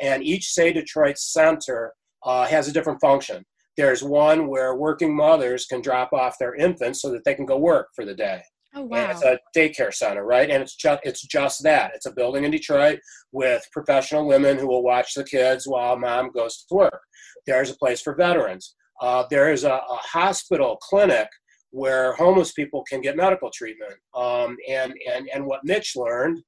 and 0.00 0.24
each 0.24 0.46
say 0.46 0.72
detroit 0.72 1.18
center 1.18 1.92
uh, 2.24 2.46
has 2.46 2.68
a 2.68 2.72
different 2.72 3.00
function. 3.00 3.44
There's 3.76 4.02
one 4.02 4.48
where 4.48 4.74
working 4.74 5.14
mothers 5.14 5.66
can 5.66 5.80
drop 5.80 6.12
off 6.12 6.36
their 6.38 6.54
infants 6.54 7.00
so 7.00 7.10
that 7.12 7.24
they 7.24 7.34
can 7.34 7.46
go 7.46 7.58
work 7.58 7.88
for 7.94 8.04
the 8.04 8.14
day. 8.14 8.42
Oh, 8.74 8.82
wow. 8.82 8.98
And 8.98 9.10
it's 9.10 9.24
a 9.24 9.38
daycare 9.56 9.92
center, 9.92 10.24
right? 10.24 10.48
And 10.48 10.62
it's 10.62 10.76
just 10.76 11.00
it's 11.02 11.22
just 11.22 11.62
that. 11.64 11.92
It's 11.94 12.06
a 12.06 12.12
building 12.12 12.44
in 12.44 12.50
Detroit 12.50 13.00
with 13.32 13.66
professional 13.72 14.26
women 14.26 14.58
who 14.58 14.68
will 14.68 14.82
watch 14.82 15.14
the 15.14 15.24
kids 15.24 15.66
while 15.66 15.98
mom 15.98 16.30
goes 16.30 16.64
to 16.68 16.74
work. 16.74 17.00
There's 17.46 17.70
a 17.70 17.76
place 17.76 18.00
for 18.00 18.14
veterans. 18.14 18.76
Uh, 19.00 19.24
there 19.30 19.50
is 19.50 19.64
a, 19.64 19.72
a, 19.72 19.98
hospital 20.12 20.76
clinic 20.82 21.26
where 21.70 22.12
homeless 22.14 22.52
people 22.52 22.84
can 22.88 23.00
get 23.00 23.16
medical 23.16 23.50
treatment. 23.52 23.94
Um, 24.14 24.56
and 24.68 24.94
and 25.12 25.28
and 25.32 25.46
what 25.46 25.64
Mitch 25.64 25.94
learned 25.96 26.42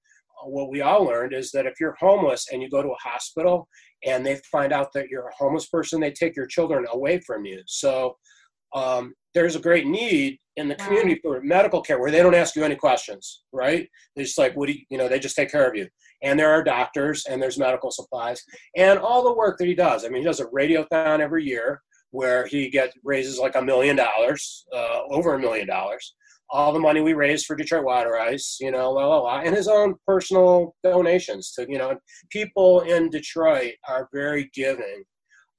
what 0.45 0.71
we 0.71 0.81
all 0.81 1.05
learned 1.05 1.33
is 1.33 1.51
that 1.53 1.67
if 1.67 1.75
you're 1.81 1.97
homeless 1.99 2.49
and 2.53 2.63
you 2.63 2.69
go 2.69 2.83
to 2.83 2.89
a 2.89 3.09
hospital 3.09 3.69
and 4.05 4.25
they 4.25 4.41
find 4.51 4.73
out 4.73 4.93
that 4.95 5.09
you're 5.09 5.29
a 5.29 5.35
homeless 5.37 5.69
person, 5.69 6.01
they 6.01 6.11
take 6.11 6.37
your 6.37 6.47
children 6.47 6.85
away 6.93 7.21
from 7.21 7.45
you. 7.45 7.63
So 7.67 8.17
um, 8.75 9.15
there's 9.35 9.57
a 9.57 9.61
great 9.61 9.87
need 9.87 10.39
in 10.57 10.69
the 10.69 10.75
community 10.75 11.19
for 11.23 11.41
medical 11.43 11.81
care 11.81 11.99
where 11.99 12.11
they 12.11 12.23
don't 12.23 12.35
ask 12.35 12.57
you 12.57 12.65
any 12.65 12.75
questions, 12.75 13.43
right? 13.53 13.89
They 14.17 14.25
just 14.25 14.39
like, 14.39 14.55
what 14.55 14.67
do 14.67 14.75
you, 14.75 14.81
you 14.91 14.99
know, 14.99 15.09
they 15.09 15.19
just 15.19 15.37
take 15.37 15.51
care 15.51 15.69
of 15.69 15.75
you. 15.75 15.89
And 16.23 16.39
there 16.39 16.51
are 16.51 16.63
doctors 16.63 17.25
and 17.27 17.41
there's 17.41 17.59
medical 17.59 17.91
supplies 17.91 18.43
and 18.77 18.99
all 18.99 19.25
the 19.25 19.35
work 19.35 19.59
that 19.59 19.67
he 19.67 19.75
does. 19.75 20.05
I 20.05 20.09
mean, 20.09 20.23
he 20.23 20.27
does 20.27 20.41
a 20.41 20.47
radiothon 20.47 21.21
every 21.21 21.45
year 21.45 21.81
where 22.13 22.47
he 22.47 22.71
gets 22.71 22.97
raises 23.05 23.39
like 23.39 23.57
a 23.57 23.63
million 23.63 23.97
dollars, 23.97 24.65
uh, 24.73 25.01
over 25.11 25.35
a 25.35 25.39
million 25.39 25.67
dollars 25.67 26.15
all 26.53 26.73
the 26.73 26.79
money 26.79 27.01
we 27.01 27.15
raised 27.15 27.47
for 27.47 27.57
Detroit 27.57 27.85
Water 27.85 28.19
Ice, 28.19 28.59
you 28.61 28.71
know, 28.71 28.93
la 28.93 29.07
la 29.07 29.19
la, 29.21 29.41
and 29.41 29.57
his 29.57 29.69
own 29.69 29.95
personal 30.07 30.75
donations 30.85 31.53
to, 31.53 31.67
you 31.69 31.79
know, 31.79 31.97
people 32.31 32.83
in 32.83 33.09
Detroit 33.09 33.73
are 33.89 34.09
very 34.13 34.51
giving. 34.55 35.03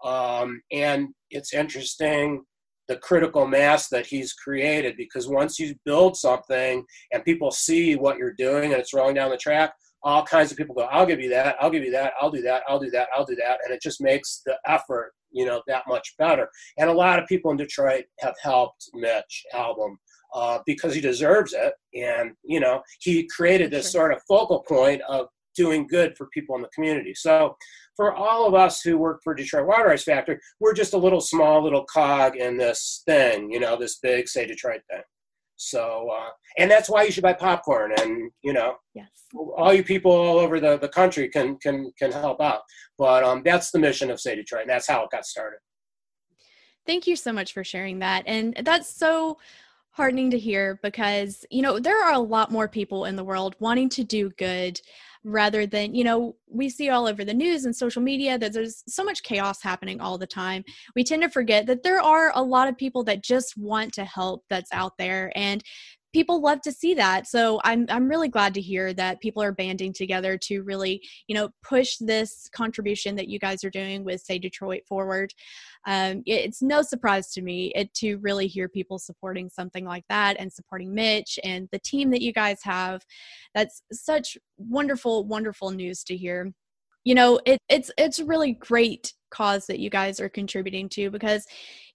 Um, 0.03 0.62
and 0.72 1.10
it's 1.31 1.53
interesting 1.53 2.43
the 2.88 2.98
critical 2.98 3.48
mass 3.48 3.88
that 3.89 4.05
he's 4.05 4.33
created 4.33 4.95
because 4.98 5.27
once 5.27 5.57
you 5.57 5.74
build 5.86 6.17
something 6.17 6.83
and 7.12 7.24
people 7.24 7.50
see 7.50 7.95
what 7.95 8.17
you're 8.17 8.33
doing 8.33 8.74
and 8.74 8.79
it's 8.79 8.93
rolling 8.93 9.15
down 9.15 9.31
the 9.31 9.38
track, 9.38 9.74
all 10.03 10.24
kinds 10.24 10.51
of 10.51 10.57
people 10.57 10.75
go, 10.75 10.83
I'll 10.83 11.05
give 11.05 11.22
you 11.22 11.29
that, 11.29 11.55
I'll 11.60 11.69
give 11.69 11.83
you 11.83 11.91
that, 11.91 12.12
I'll 12.22 12.29
do 12.29 12.41
that, 12.41 12.62
I'll 12.67 12.79
do 12.79 12.91
that, 12.91 13.07
I'll 13.15 13.25
do 13.25 13.36
that. 13.36 13.60
And 13.63 13.74
it 13.74 13.81
just 13.81 14.01
makes 14.01 14.41
the 14.45 14.57
effort, 14.67 15.13
you 15.34 15.46
know, 15.46 15.62
that 15.68 15.84
much 15.88 16.13
better. 16.18 16.48
And 16.78 16.90
a 16.90 16.94
lot 16.94 17.20
of 17.20 17.28
people 17.28 17.52
in 17.52 17.58
Detroit 17.58 18.06
have 18.20 18.36
helped 18.42 18.90
Mitch 18.94 19.46
Albom 19.54 19.96
uh, 20.34 20.60
because 20.66 20.96
he 20.96 21.02
deserves 21.02 21.54
it. 21.54 21.74
And, 21.96 22.32
you 22.44 22.60
know, 22.60 22.82
he 23.00 23.28
created 23.28 23.72
this 23.72 23.92
sort 23.92 24.13
of 24.13 24.22
focal 24.28 24.63
point 24.68 25.02
of 25.08 25.28
doing 25.56 25.88
good 25.88 26.18
for 26.18 26.28
people 26.34 26.56
in 26.56 26.62
the 26.62 26.70
community. 26.70 27.13
So 27.13 27.56
for 27.96 28.13
all 28.13 28.48
of 28.48 28.56
us 28.56 28.82
who 28.82 28.98
work 28.98 29.22
for 29.24 29.36
Detroit 29.36 29.68
Water 29.68 29.92
Ice 29.92 30.04
Factory, 30.04 30.40
we're 30.60 30.74
just 30.74 30.94
a 30.94 30.98
little 30.98 31.22
small 31.22 31.63
little 31.63 31.86
cog 31.86 32.36
in 32.36 32.58
this 32.58 33.04
thing, 33.06 33.52
you 33.52 33.60
know, 33.60 33.78
this 33.78 34.00
big, 34.00 34.28
say, 34.28 34.48
Detroit 34.48 34.82
thing. 34.90 35.04
So, 35.55 36.10
uh, 36.13 36.29
and 36.57 36.69
that's 36.69 36.89
why 36.89 37.03
you 37.03 37.12
should 37.12 37.24
buy 37.24 37.33
popcorn. 37.33 37.93
And 38.00 38.31
you 38.43 38.53
know, 38.53 38.75
yes, 38.93 39.10
all 39.33 39.74
you 39.74 39.83
people 39.83 40.12
all 40.12 40.39
over 40.39 40.60
the, 40.60 40.77
the 40.77 40.89
country 40.89 41.29
can 41.29 41.57
can 41.57 41.91
can 41.98 42.12
help 42.12 42.41
out. 42.41 42.62
But 42.98 43.24
um, 43.24 43.41
that's 43.43 43.72
the 43.72 43.79
mission 43.79 44.10
of 44.12 44.19
Say 44.19 44.36
Detroit, 44.36 44.62
and 44.62 44.69
that's 44.69 44.88
how 44.88 45.03
it 45.03 45.12
got 45.12 45.25
started. 45.25 45.60
Thank 46.86 47.07
you 47.07 47.15
so 47.15 47.31
much 47.31 47.53
for 47.53 47.63
sharing 47.63 48.00
that, 48.00 48.24
and 48.25 48.55
that's 48.63 48.89
so 48.89 49.38
heartening 49.91 50.31
to 50.31 50.39
hear 50.39 50.79
because 50.81 51.45
you 51.51 51.62
know 51.62 51.79
there 51.79 52.03
are 52.03 52.13
a 52.13 52.19
lot 52.19 52.51
more 52.51 52.67
people 52.67 53.05
in 53.05 53.15
the 53.15 53.24
world 53.24 53.55
wanting 53.60 53.89
to 53.89 54.03
do 54.03 54.29
good 54.31 54.81
rather 55.24 55.65
than 55.65 55.96
you 55.96 56.03
know 56.03 56.36
we 56.50 56.70
see 56.70 56.89
all 56.89 57.08
over 57.08 57.24
the 57.24 57.34
news 57.34 57.65
and 57.65 57.75
social 57.75 58.01
media 58.01 58.38
that 58.38 58.53
there's 58.53 58.84
so 58.88 59.03
much 59.03 59.24
chaos 59.24 59.62
happening 59.62 60.01
all 60.01 60.18
the 60.18 60.27
time. 60.27 60.63
We 60.96 61.03
tend 61.03 61.22
to 61.24 61.30
forget 61.30 61.65
that 61.68 61.84
there 61.84 62.01
are 62.01 62.32
a 62.36 62.42
lot 62.42 62.68
of 62.68 62.77
people 62.77 63.03
that 63.06 63.24
just 63.24 63.58
want 63.58 63.94
to 63.94 64.06
help 64.06 64.44
that's 64.50 64.72
out 64.72 64.98
there. 64.98 65.32
And 65.36 65.63
people 66.13 66.41
love 66.41 66.62
to 66.62 66.72
see 66.72 66.93
that. 66.93 67.27
So 67.27 67.60
i'm 67.63 67.86
i'm 67.89 68.08
really 68.08 68.29
glad 68.29 68.53
to 68.53 68.62
hear 68.62 68.93
that 68.93 69.20
people 69.20 69.41
are 69.43 69.51
banding 69.51 69.91
together 69.91 70.38
to 70.38 70.62
really 70.62 71.01
you 71.27 71.36
know 71.36 71.50
push 71.63 71.98
this 72.00 72.50
contribution 72.55 73.15
that 73.15 73.27
you 73.27 73.39
guys 73.39 73.63
are 73.63 73.70
doing 73.70 74.03
with 74.03 74.22
say 74.22 74.39
detroit 74.39 74.84
forward. 74.88 75.34
Um, 75.86 76.24
it's 76.25 76.62
no 76.62 76.82
surprise 76.82 77.32
to 77.34 77.41
me 77.41 77.74
it, 77.75 77.93
to 77.96 78.17
really 78.17 78.48
hear 78.48 78.70
people 78.70 79.00
supporting 79.00 79.50
something 79.50 79.86
like 79.86 80.05
that 80.10 80.38
and 80.39 80.51
supporting 80.51 80.93
mitch 80.93 81.38
and 81.43 81.67
the 81.72 81.79
team 81.79 82.10
that 82.12 82.22
you 82.22 82.32
guys 82.32 82.60
have. 82.63 83.01
That's 83.53 83.82
such 83.91 84.38
wonderful 84.58 85.25
wonderful 85.25 85.72
news 85.72 86.03
to 86.05 86.15
hear. 86.15 86.53
You 87.03 87.15
know 87.15 87.39
it, 87.46 87.60
it's 87.70 87.91
it's 87.98 88.20
really 88.20 88.53
great 88.53 89.13
cause 89.34 89.66
that 89.66 89.80
you 89.80 89.90
guys 89.90 90.20
are 90.20 90.30
contributing 90.30 90.88
to 90.88 91.10
because 91.10 91.46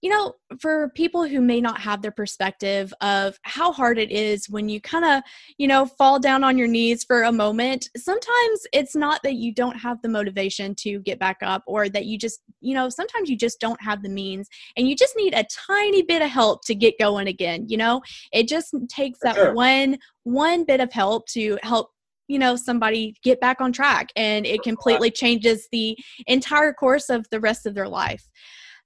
you 0.03 0.11
know 0.11 0.35
for 0.61 0.91
people 0.91 1.27
who 1.27 1.41
may 1.41 1.61
not 1.61 1.81
have 1.81 2.03
the 2.03 2.11
perspective 2.11 2.93
of 3.01 3.39
how 3.43 3.73
hard 3.73 3.99
it 3.99 4.11
is 4.11 4.49
when 4.49 4.69
you 4.69 4.81
kind 4.81 5.05
of 5.05 5.23
you 5.57 5.69
know 5.69 5.87
fall 5.87 6.19
down 6.19 6.43
on 6.43 6.59
your 6.59 6.67
knees 6.67 7.05
for 7.05 7.23
a 7.23 7.33
moment 7.33 7.89
sometimes 7.97 8.67
it's 8.73 8.97
not 8.97 9.21
that 9.23 9.35
you 9.35 9.53
don't 9.55 9.77
have 9.77 10.01
the 10.03 10.09
motivation 10.09 10.75
to 10.75 10.99
get 11.01 11.19
back 11.19 11.39
up 11.43 11.63
or 11.67 11.89
that 11.89 12.07
you 12.07 12.19
just 12.19 12.41
you 12.61 12.75
know 12.75 12.89
sometimes 12.89 13.31
you 13.31 13.37
just 13.37 13.61
don't 13.61 13.81
have 13.81 14.03
the 14.03 14.09
means 14.09 14.49
and 14.77 14.89
you 14.89 14.97
just 14.97 15.15
need 15.17 15.35
a 15.35 15.47
tiny 15.67 16.03
bit 16.03 16.23
of 16.23 16.31
help 16.31 16.65
to 16.65 16.75
get 16.75 16.99
going 16.99 17.29
again 17.29 17.65
you 17.69 17.77
know 17.77 18.01
it 18.33 18.49
just 18.49 18.75
takes 18.89 19.19
that 19.23 19.37
sure. 19.37 19.55
one 19.55 19.97
one 20.25 20.65
bit 20.65 20.81
of 20.81 20.93
help 20.93 21.27
to 21.27 21.59
help 21.63 21.91
you 22.29 22.39
know 22.39 22.57
somebody 22.57 23.15
get 23.23 23.41
back 23.41 23.61
on 23.61 23.73
track 23.73 24.11
and 24.17 24.47
it 24.47 24.63
completely 24.63 25.11
changes 25.11 25.69
the 25.73 25.99
entire 26.27 26.73
course 26.73 27.11
of 27.11 27.27
the 27.31 27.41
rest 27.41 27.67
of 27.67 27.75
their 27.75 27.89
life. 27.89 28.25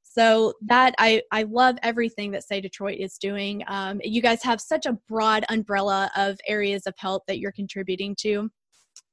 So 0.03 0.53
that 0.67 0.95
i 0.99 1.23
i 1.33 1.45
love 1.45 1.77
everything 1.83 2.31
that 2.33 2.45
say 2.45 2.61
detroit 2.61 2.99
is 2.99 3.19
doing. 3.19 3.63
Um, 3.67 4.01
you 4.03 4.23
guys 4.23 4.43
have 4.43 4.61
such 4.61 4.87
a 4.87 4.99
broad 5.09 5.45
umbrella 5.49 6.11
of 6.17 6.39
areas 6.47 6.87
of 6.87 6.95
help 6.99 7.25
that 7.27 7.39
you're 7.39 7.53
contributing 7.53 8.15
to 8.21 8.51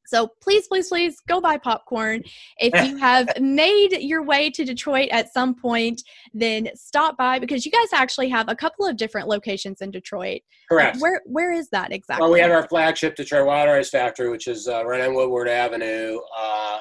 so 0.09 0.27
please, 0.41 0.67
please, 0.67 0.89
please 0.89 1.21
go 1.27 1.39
buy 1.39 1.57
popcorn. 1.57 2.23
If 2.57 2.73
you 2.87 2.97
have 3.09 3.29
made 3.39 3.91
your 3.99 4.23
way 4.23 4.49
to 4.49 4.65
Detroit 4.65 5.09
at 5.11 5.31
some 5.31 5.53
point, 5.53 6.01
then 6.33 6.69
stop 6.73 7.15
by 7.15 7.37
because 7.37 7.63
you 7.65 7.71
guys 7.71 7.93
actually 7.93 8.29
have 8.29 8.49
a 8.49 8.55
couple 8.55 8.87
of 8.87 8.97
different 8.97 9.27
locations 9.27 9.81
in 9.81 9.91
Detroit. 9.91 10.41
Correct. 10.67 10.97
Where 10.99 11.21
Where 11.25 11.53
is 11.53 11.69
that 11.69 11.91
exactly? 11.91 12.23
Well, 12.23 12.33
we 12.33 12.39
have 12.39 12.51
our 12.51 12.67
flagship 12.67 13.15
Detroit 13.15 13.45
Water 13.45 13.71
Ice 13.71 13.91
Factory, 13.91 14.29
which 14.29 14.47
is 14.47 14.67
uh, 14.67 14.83
right 14.85 15.01
on 15.01 15.13
Woodward 15.13 15.47
Avenue 15.47 16.19
uh, 16.37 16.79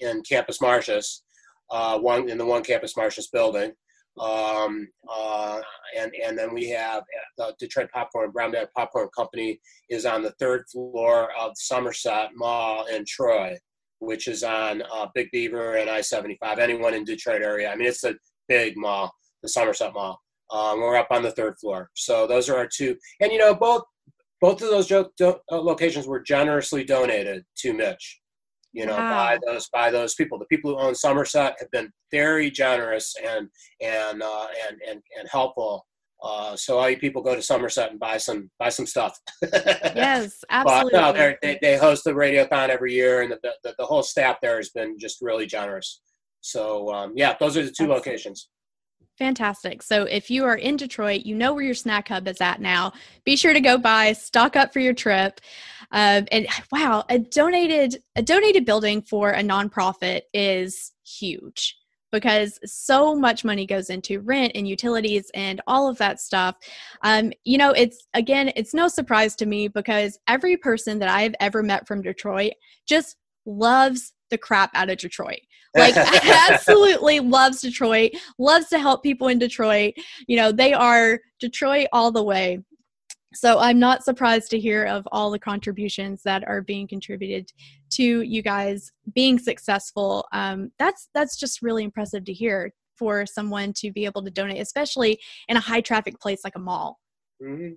in 0.00 0.22
Campus 0.22 0.60
Martius, 0.60 1.22
uh, 1.70 1.98
one 1.98 2.28
in 2.28 2.38
the 2.38 2.46
One 2.46 2.62
Campus 2.62 2.96
Martius 2.96 3.28
building. 3.28 3.72
Um, 4.20 4.88
uh, 5.10 5.60
and 5.98 6.12
and 6.24 6.38
then 6.38 6.52
we 6.52 6.68
have 6.70 7.02
uh, 7.02 7.46
the 7.48 7.54
Detroit 7.58 7.90
Popcorn 7.92 8.30
Brown 8.30 8.52
Bag 8.52 8.68
Popcorn 8.76 9.08
Company 9.16 9.58
is 9.88 10.04
on 10.04 10.22
the 10.22 10.32
third 10.32 10.64
floor 10.70 11.30
of 11.38 11.52
Somerset 11.56 12.30
Mall 12.34 12.86
in 12.86 13.04
Troy, 13.06 13.56
which 14.00 14.28
is 14.28 14.42
on 14.42 14.82
uh, 14.94 15.06
Big 15.14 15.30
Beaver 15.32 15.76
and 15.76 15.88
I-75. 15.88 16.58
Anyone 16.58 16.94
in 16.94 17.04
Detroit 17.04 17.42
area, 17.42 17.70
I 17.70 17.76
mean, 17.76 17.88
it's 17.88 18.04
a 18.04 18.14
big 18.48 18.76
mall, 18.76 19.12
the 19.42 19.48
Somerset 19.48 19.94
Mall. 19.94 20.20
Um, 20.50 20.80
we're 20.80 20.96
up 20.96 21.08
on 21.10 21.22
the 21.22 21.30
third 21.30 21.58
floor, 21.58 21.88
so 21.94 22.26
those 22.26 22.50
are 22.50 22.56
our 22.56 22.68
two. 22.68 22.96
And 23.20 23.32
you 23.32 23.38
know, 23.38 23.54
both 23.54 23.84
both 24.42 24.60
of 24.60 24.68
those 24.68 24.88
do- 24.88 25.40
locations 25.50 26.06
were 26.06 26.20
generously 26.20 26.84
donated 26.84 27.44
to 27.58 27.72
Mitch 27.72 28.21
you 28.72 28.86
know, 28.86 28.96
wow. 28.96 29.10
by 29.10 29.38
those 29.46 29.68
by 29.68 29.90
those 29.90 30.14
people. 30.14 30.38
The 30.38 30.46
people 30.46 30.70
who 30.72 30.78
own 30.78 30.94
Somerset 30.94 31.56
have 31.60 31.70
been 31.70 31.90
very 32.10 32.50
generous 32.50 33.14
and 33.22 33.48
and 33.80 34.22
uh, 34.22 34.46
and 34.68 34.80
and 34.88 35.02
and 35.18 35.28
helpful. 35.30 35.86
Uh, 36.22 36.54
so 36.54 36.78
all 36.78 36.88
you 36.88 36.96
people 36.96 37.20
go 37.20 37.34
to 37.34 37.42
Somerset 37.42 37.90
and 37.90 37.98
buy 37.98 38.16
some 38.16 38.50
buy 38.58 38.68
some 38.68 38.86
stuff. 38.86 39.18
yes, 39.42 40.38
absolutely. 40.50 40.90
but 40.92 41.16
no, 41.16 41.34
they 41.42 41.58
they 41.60 41.76
host 41.76 42.04
the 42.04 42.12
radiothon 42.12 42.68
every 42.68 42.92
year, 42.92 43.22
and 43.22 43.32
the, 43.32 43.52
the, 43.64 43.74
the 43.78 43.86
whole 43.86 44.02
staff 44.02 44.36
there 44.40 44.56
has 44.56 44.70
been 44.70 44.98
just 44.98 45.18
really 45.20 45.46
generous. 45.46 46.00
So 46.40 46.92
um, 46.92 47.12
yeah, 47.16 47.34
those 47.38 47.56
are 47.56 47.64
the 47.64 47.74
two 47.76 47.88
locations. 47.88 48.48
Fantastic. 49.18 49.82
So 49.82 50.04
if 50.04 50.30
you 50.30 50.44
are 50.44 50.56
in 50.56 50.76
Detroit, 50.76 51.26
you 51.26 51.34
know 51.34 51.52
where 51.52 51.64
your 51.64 51.74
snack 51.74 52.08
hub 52.08 52.26
is 52.26 52.40
at 52.40 52.60
now. 52.60 52.92
Be 53.24 53.36
sure 53.36 53.52
to 53.52 53.60
go 53.60 53.76
by, 53.76 54.14
stock 54.14 54.56
up 54.56 54.72
for 54.72 54.80
your 54.80 54.94
trip. 54.94 55.40
Um, 55.90 56.26
and 56.32 56.46
wow, 56.70 57.04
a 57.10 57.18
donated 57.18 58.02
a 58.16 58.22
donated 58.22 58.64
building 58.64 59.02
for 59.02 59.30
a 59.30 59.42
nonprofit 59.42 60.22
is 60.32 60.92
huge 61.04 61.76
because 62.10 62.58
so 62.64 63.14
much 63.14 63.44
money 63.44 63.66
goes 63.66 63.90
into 63.90 64.20
rent 64.20 64.52
and 64.54 64.68
utilities 64.68 65.30
and 65.34 65.60
all 65.66 65.88
of 65.88 65.98
that 65.98 66.20
stuff. 66.20 66.56
Um, 67.02 67.32
you 67.44 67.58
know, 67.58 67.72
it's 67.72 68.06
again, 68.14 68.52
it's 68.56 68.74
no 68.74 68.88
surprise 68.88 69.34
to 69.36 69.46
me 69.46 69.68
because 69.68 70.18
every 70.28 70.56
person 70.56 70.98
that 71.00 71.08
I've 71.08 71.34
ever 71.40 71.62
met 71.62 71.86
from 71.86 72.02
Detroit 72.02 72.52
just 72.86 73.16
loves 73.44 74.12
the 74.30 74.38
crap 74.38 74.70
out 74.74 74.90
of 74.90 74.98
Detroit. 74.98 75.40
Like 75.76 75.96
absolutely 75.96 77.20
loves 77.20 77.60
Detroit, 77.60 78.12
loves 78.38 78.68
to 78.68 78.78
help 78.78 79.02
people 79.02 79.28
in 79.28 79.38
Detroit. 79.38 79.94
You 80.26 80.36
know, 80.36 80.52
they 80.52 80.72
are 80.72 81.18
Detroit 81.40 81.88
all 81.92 82.10
the 82.10 82.22
way. 82.22 82.60
So 83.34 83.58
I'm 83.58 83.78
not 83.78 84.04
surprised 84.04 84.50
to 84.50 84.58
hear 84.58 84.84
of 84.84 85.08
all 85.10 85.30
the 85.30 85.38
contributions 85.38 86.22
that 86.24 86.46
are 86.46 86.60
being 86.60 86.86
contributed 86.86 87.50
to 87.92 88.22
you 88.22 88.42
guys 88.42 88.90
being 89.14 89.38
successful. 89.38 90.26
Um, 90.32 90.70
that's 90.78 91.08
that's 91.14 91.38
just 91.38 91.62
really 91.62 91.84
impressive 91.84 92.24
to 92.26 92.32
hear 92.32 92.72
for 92.96 93.24
someone 93.24 93.72
to 93.74 93.90
be 93.90 94.04
able 94.04 94.22
to 94.22 94.30
donate, 94.30 94.60
especially 94.60 95.18
in 95.48 95.56
a 95.56 95.60
high 95.60 95.80
traffic 95.80 96.20
place 96.20 96.40
like 96.44 96.56
a 96.56 96.60
mall. 96.60 97.00
Mm-hmm. 97.42 97.72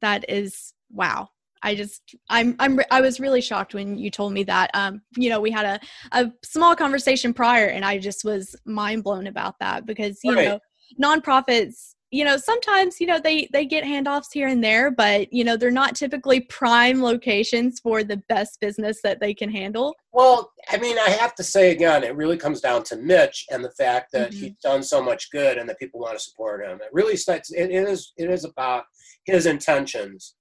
That 0.00 0.28
is 0.28 0.74
wow. 0.90 1.28
I 1.62 1.74
just 1.74 2.14
I'm 2.28 2.56
I'm 2.58 2.80
I 2.90 3.00
was 3.00 3.20
really 3.20 3.40
shocked 3.40 3.74
when 3.74 3.98
you 3.98 4.10
told 4.10 4.32
me 4.32 4.44
that. 4.44 4.70
Um, 4.74 5.02
you 5.16 5.30
know, 5.30 5.40
we 5.40 5.50
had 5.50 5.66
a 5.66 5.80
a 6.12 6.32
small 6.44 6.74
conversation 6.74 7.32
prior, 7.32 7.66
and 7.66 7.84
I 7.84 7.98
just 7.98 8.24
was 8.24 8.56
mind 8.64 9.04
blown 9.04 9.26
about 9.26 9.56
that 9.60 9.86
because 9.86 10.18
you 10.22 10.34
right. 10.34 10.48
know 10.48 10.60
nonprofits 11.00 11.94
you 12.12 12.24
know 12.24 12.36
sometimes 12.36 13.00
you 13.00 13.06
know 13.06 13.18
they 13.18 13.48
they 13.52 13.64
get 13.64 13.82
handoffs 13.82 14.26
here 14.32 14.46
and 14.46 14.62
there 14.62 14.90
but 14.90 15.32
you 15.32 15.42
know 15.42 15.56
they're 15.56 15.70
not 15.70 15.96
typically 15.96 16.40
prime 16.40 17.02
locations 17.02 17.80
for 17.80 18.04
the 18.04 18.18
best 18.28 18.60
business 18.60 19.00
that 19.02 19.18
they 19.18 19.34
can 19.34 19.50
handle 19.50 19.96
well 20.12 20.52
i 20.70 20.76
mean 20.76 20.96
i 20.98 21.08
have 21.08 21.34
to 21.34 21.42
say 21.42 21.70
again 21.70 22.04
it 22.04 22.14
really 22.14 22.36
comes 22.36 22.60
down 22.60 22.82
to 22.82 22.96
mitch 22.96 23.46
and 23.50 23.64
the 23.64 23.70
fact 23.72 24.12
that 24.12 24.30
mm-hmm. 24.30 24.44
he's 24.44 24.52
done 24.62 24.82
so 24.82 25.02
much 25.02 25.30
good 25.30 25.56
and 25.56 25.68
that 25.68 25.78
people 25.78 25.98
want 25.98 26.14
to 26.14 26.22
support 26.22 26.64
him 26.64 26.78
it 26.82 26.90
really 26.92 27.16
starts 27.16 27.50
it, 27.50 27.70
it 27.70 27.88
is 27.88 28.12
it 28.16 28.30
is 28.30 28.44
about 28.44 28.84
his 29.24 29.46
intentions 29.46 30.34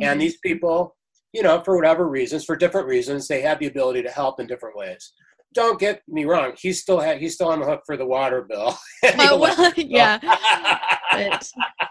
and 0.00 0.10
mm-hmm. 0.10 0.20
these 0.20 0.38
people 0.38 0.96
you 1.32 1.42
know 1.42 1.60
for 1.60 1.76
whatever 1.76 2.08
reasons 2.08 2.44
for 2.44 2.56
different 2.56 2.86
reasons 2.86 3.28
they 3.28 3.40
have 3.42 3.58
the 3.58 3.66
ability 3.66 4.02
to 4.02 4.10
help 4.10 4.40
in 4.40 4.46
different 4.46 4.76
ways. 4.76 5.12
Don't 5.54 5.78
get 5.78 6.02
me 6.08 6.24
wrong 6.24 6.52
he's 6.58 6.80
still 6.80 7.00
had 7.00 7.18
he's 7.18 7.34
still 7.34 7.48
on 7.48 7.60
the 7.60 7.66
hook 7.66 7.82
for 7.86 7.96
the 7.96 8.06
water 8.06 8.46
bill. 8.48 8.76
Oh, 9.18 9.38
well, 9.38 9.72
yeah. 9.76 10.18
But, 11.12 11.50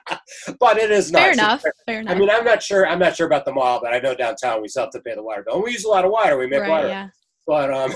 but 0.59 0.77
it 0.77 0.91
is 0.91 1.11
fair 1.11 1.31
enough 1.31 1.63
fair 1.85 2.01
enough 2.01 2.15
i 2.15 2.19
mean 2.19 2.29
i'm 2.29 2.43
not 2.43 2.61
sure 2.61 2.85
i'm 2.87 2.99
not 2.99 3.15
sure 3.15 3.25
about 3.25 3.45
the 3.45 3.53
mall 3.53 3.79
but 3.81 3.93
i 3.93 3.99
know 3.99 4.13
downtown 4.13 4.61
we 4.61 4.67
still 4.67 4.83
have 4.83 4.91
to 4.91 4.99
pay 4.99 5.15
the 5.15 5.23
water 5.23 5.43
bill. 5.45 5.55
And 5.55 5.63
we 5.63 5.71
use 5.71 5.85
a 5.85 5.89
lot 5.89 6.05
of 6.05 6.11
water 6.11 6.37
we 6.37 6.47
make 6.47 6.61
right, 6.61 6.69
water. 6.69 6.87
yeah. 6.87 7.07
but 7.47 7.73
um, 7.73 7.93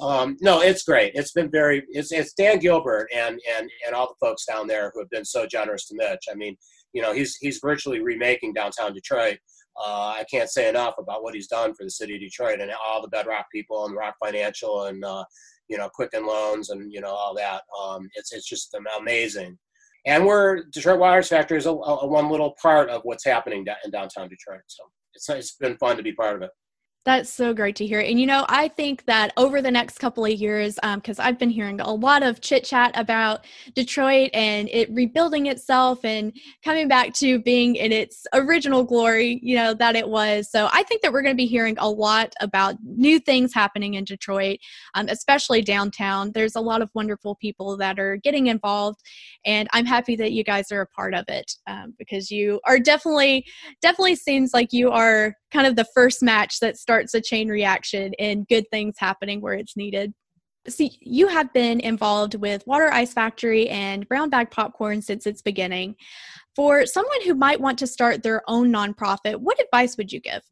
um, 0.00 0.36
no 0.40 0.60
it's 0.60 0.82
great. 0.82 1.12
It's 1.14 1.32
been 1.32 1.50
very 1.50 1.84
it's, 1.88 2.12
it's 2.12 2.32
dan 2.32 2.58
gilbert 2.58 3.08
and 3.14 3.38
and 3.56 3.70
and 3.86 3.94
all 3.94 4.08
the 4.08 4.26
folks 4.26 4.44
down 4.44 4.66
there 4.66 4.90
who 4.92 5.00
have 5.00 5.10
been 5.10 5.24
so 5.24 5.46
generous 5.46 5.86
to 5.88 5.94
mitch. 5.96 6.24
I 6.30 6.34
mean 6.34 6.56
you 6.96 7.02
know 7.02 7.12
he's 7.12 7.36
he's 7.36 7.58
virtually 7.62 8.00
remaking 8.00 8.52
downtown 8.52 8.92
detroit 8.92 9.38
uh, 9.78 10.14
I 10.18 10.24
can't 10.30 10.48
say 10.48 10.68
enough 10.68 10.94
about 10.98 11.22
what 11.22 11.34
he's 11.34 11.48
done 11.48 11.74
for 11.74 11.84
the 11.84 11.90
city 11.90 12.14
of 12.14 12.20
Detroit 12.20 12.60
and 12.60 12.70
all 12.86 13.02
the 13.02 13.08
Bedrock 13.08 13.46
people 13.52 13.84
and 13.84 13.94
Rock 13.94 14.14
Financial 14.24 14.84
and 14.84 15.04
uh, 15.04 15.24
you 15.68 15.76
know 15.76 15.88
Quicken 15.90 16.26
Loans 16.26 16.70
and 16.70 16.90
you 16.90 17.00
know 17.00 17.10
all 17.10 17.34
that. 17.34 17.62
Um, 17.78 18.08
it's 18.14 18.32
it's 18.32 18.48
just 18.48 18.74
amazing. 18.98 19.58
And 20.06 20.24
we're 20.24 20.64
Detroit 20.72 21.02
Ice 21.02 21.28
Factory 21.28 21.58
is 21.58 21.66
a, 21.66 21.70
a, 21.70 22.06
one 22.06 22.30
little 22.30 22.54
part 22.62 22.88
of 22.90 23.02
what's 23.04 23.24
happening 23.24 23.66
in 23.84 23.90
downtown 23.90 24.28
Detroit. 24.28 24.60
So 24.66 24.84
it's 25.14 25.28
it's 25.28 25.56
been 25.56 25.76
fun 25.76 25.96
to 25.96 26.02
be 26.02 26.12
part 26.12 26.36
of 26.36 26.42
it. 26.42 26.50
That's 27.06 27.32
so 27.32 27.54
great 27.54 27.76
to 27.76 27.86
hear. 27.86 28.00
And 28.00 28.18
you 28.18 28.26
know, 28.26 28.44
I 28.48 28.66
think 28.66 29.04
that 29.04 29.32
over 29.36 29.62
the 29.62 29.70
next 29.70 29.98
couple 29.98 30.24
of 30.24 30.32
years, 30.32 30.74
because 30.96 31.20
um, 31.20 31.24
I've 31.24 31.38
been 31.38 31.50
hearing 31.50 31.80
a 31.80 31.94
lot 31.94 32.24
of 32.24 32.40
chit 32.40 32.64
chat 32.64 32.90
about 32.96 33.44
Detroit 33.76 34.30
and 34.34 34.68
it 34.70 34.90
rebuilding 34.90 35.46
itself 35.46 36.04
and 36.04 36.36
coming 36.64 36.88
back 36.88 37.14
to 37.14 37.38
being 37.38 37.76
in 37.76 37.92
its 37.92 38.26
original 38.34 38.82
glory, 38.82 39.38
you 39.40 39.54
know, 39.54 39.72
that 39.72 39.94
it 39.94 40.08
was. 40.08 40.50
So 40.50 40.68
I 40.72 40.82
think 40.82 41.02
that 41.02 41.12
we're 41.12 41.22
going 41.22 41.36
to 41.36 41.40
be 41.40 41.46
hearing 41.46 41.76
a 41.78 41.88
lot 41.88 42.34
about 42.40 42.74
new 42.82 43.20
things 43.20 43.54
happening 43.54 43.94
in 43.94 44.02
Detroit, 44.02 44.58
um, 44.96 45.06
especially 45.08 45.62
downtown. 45.62 46.32
There's 46.32 46.56
a 46.56 46.60
lot 46.60 46.82
of 46.82 46.90
wonderful 46.92 47.36
people 47.36 47.76
that 47.76 48.00
are 48.00 48.16
getting 48.16 48.48
involved, 48.48 49.00
and 49.44 49.68
I'm 49.72 49.86
happy 49.86 50.16
that 50.16 50.32
you 50.32 50.42
guys 50.42 50.72
are 50.72 50.80
a 50.80 50.86
part 50.88 51.14
of 51.14 51.26
it 51.28 51.52
um, 51.68 51.94
because 52.00 52.32
you 52.32 52.60
are 52.64 52.80
definitely, 52.80 53.46
definitely 53.80 54.16
seems 54.16 54.52
like 54.52 54.72
you 54.72 54.90
are 54.90 55.36
kind 55.52 55.66
of 55.66 55.76
the 55.76 55.86
first 55.94 56.22
match 56.22 56.60
that 56.60 56.76
starts 56.76 57.14
a 57.14 57.20
chain 57.20 57.48
reaction 57.48 58.12
and 58.18 58.48
good 58.48 58.64
things 58.70 58.96
happening 58.98 59.40
where 59.40 59.54
it's 59.54 59.76
needed. 59.76 60.12
See, 60.68 60.98
you 61.00 61.28
have 61.28 61.52
been 61.52 61.78
involved 61.80 62.34
with 62.34 62.66
Water 62.66 62.92
Ice 62.92 63.12
Factory 63.12 63.68
and 63.68 64.08
Brown 64.08 64.30
Bag 64.30 64.50
Popcorn 64.50 65.00
since 65.00 65.26
its 65.26 65.40
beginning. 65.40 65.94
For 66.56 66.86
someone 66.86 67.22
who 67.24 67.34
might 67.34 67.60
want 67.60 67.78
to 67.78 67.86
start 67.86 68.22
their 68.22 68.42
own 68.48 68.72
nonprofit, 68.72 69.36
what 69.36 69.60
advice 69.60 69.96
would 69.96 70.12
you 70.12 70.20
give? 70.20 70.42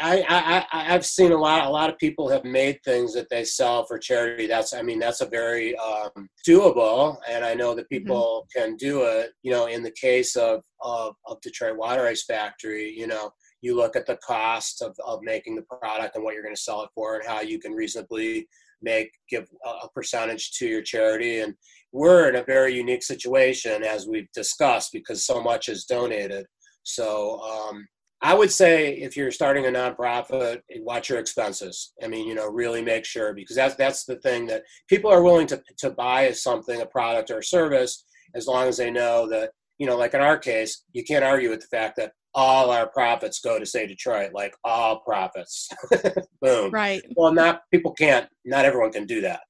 I, 0.00 0.64
I 0.72 0.94
I've 0.94 1.06
seen 1.06 1.32
a 1.32 1.36
lot 1.36 1.66
a 1.66 1.70
lot 1.70 1.88
of 1.88 1.98
people 1.98 2.28
have 2.28 2.44
made 2.44 2.78
things 2.84 3.14
that 3.14 3.28
they 3.30 3.44
sell 3.44 3.86
for 3.86 3.98
charity. 3.98 4.46
That's 4.46 4.74
I 4.74 4.82
mean 4.82 4.98
that's 4.98 5.22
a 5.22 5.26
very 5.26 5.76
um, 5.78 6.28
doable, 6.46 7.16
and 7.28 7.44
I 7.44 7.54
know 7.54 7.74
that 7.74 7.84
mm-hmm. 7.90 7.98
people 7.98 8.46
mm-hmm. 8.54 8.60
can 8.60 8.76
do 8.76 9.04
it. 9.04 9.30
You 9.42 9.52
know, 9.52 9.66
in 9.66 9.82
the 9.82 9.92
case 9.92 10.36
of, 10.36 10.62
of 10.82 11.14
of 11.26 11.40
Detroit 11.40 11.78
Water 11.78 12.06
Ice 12.06 12.24
Factory, 12.24 12.90
you 12.90 13.06
know, 13.06 13.30
you 13.60 13.76
look 13.76 13.96
at 13.96 14.06
the 14.06 14.18
cost 14.18 14.82
of, 14.82 14.94
of 15.04 15.20
making 15.22 15.56
the 15.56 15.62
product 15.62 16.14
and 16.14 16.24
what 16.24 16.34
you're 16.34 16.42
going 16.42 16.54
to 16.54 16.60
sell 16.60 16.82
it 16.82 16.90
for 16.94 17.16
and 17.16 17.26
how 17.26 17.40
you 17.40 17.58
can 17.58 17.72
reasonably 17.72 18.46
make 18.80 19.10
give 19.28 19.48
a 19.64 19.88
percentage 19.94 20.52
to 20.52 20.66
your 20.66 20.82
charity. 20.82 21.40
And 21.40 21.54
we're 21.92 22.28
in 22.28 22.36
a 22.36 22.44
very 22.44 22.74
unique 22.74 23.02
situation 23.02 23.82
as 23.82 24.06
we've 24.06 24.30
discussed 24.32 24.90
because 24.92 25.26
so 25.26 25.42
much 25.42 25.68
is 25.68 25.84
donated. 25.84 26.46
So 26.84 27.40
um, 27.40 27.86
i 28.20 28.34
would 28.34 28.50
say 28.50 28.94
if 28.94 29.16
you're 29.16 29.30
starting 29.30 29.66
a 29.66 29.68
nonprofit 29.68 30.60
watch 30.80 31.08
your 31.08 31.18
expenses. 31.18 31.92
I 32.02 32.08
mean 32.08 32.26
you 32.26 32.34
know 32.34 32.48
really 32.48 32.82
make 32.82 33.04
sure 33.04 33.32
because 33.32 33.56
that's 33.56 33.74
that's 33.76 34.04
the 34.04 34.16
thing 34.16 34.46
that 34.46 34.62
people 34.88 35.10
are 35.10 35.22
willing 35.22 35.46
to, 35.48 35.62
to 35.78 35.90
buy 35.90 36.32
something 36.32 36.80
a 36.80 36.86
product 36.86 37.30
or 37.30 37.38
a 37.38 37.44
service 37.44 38.04
as 38.34 38.46
long 38.46 38.66
as 38.68 38.76
they 38.76 38.90
know 38.90 39.28
that 39.28 39.50
you 39.78 39.86
know 39.86 39.96
like 39.96 40.14
in 40.14 40.20
our 40.20 40.38
case 40.38 40.84
you 40.92 41.04
can't 41.04 41.24
argue 41.24 41.50
with 41.50 41.60
the 41.60 41.76
fact 41.76 41.96
that 41.96 42.12
all 42.34 42.70
our 42.70 42.88
profits 42.88 43.40
go 43.40 43.58
to 43.58 43.66
say 43.66 43.86
Detroit, 43.86 44.32
like 44.32 44.54
all 44.64 45.00
profits. 45.00 45.68
Boom. 46.42 46.70
Right. 46.70 47.02
Well, 47.16 47.32
not 47.32 47.62
people 47.72 47.92
can't. 47.92 48.28
Not 48.44 48.64
everyone 48.64 48.92
can 48.92 49.06
do 49.06 49.20
that. 49.22 49.40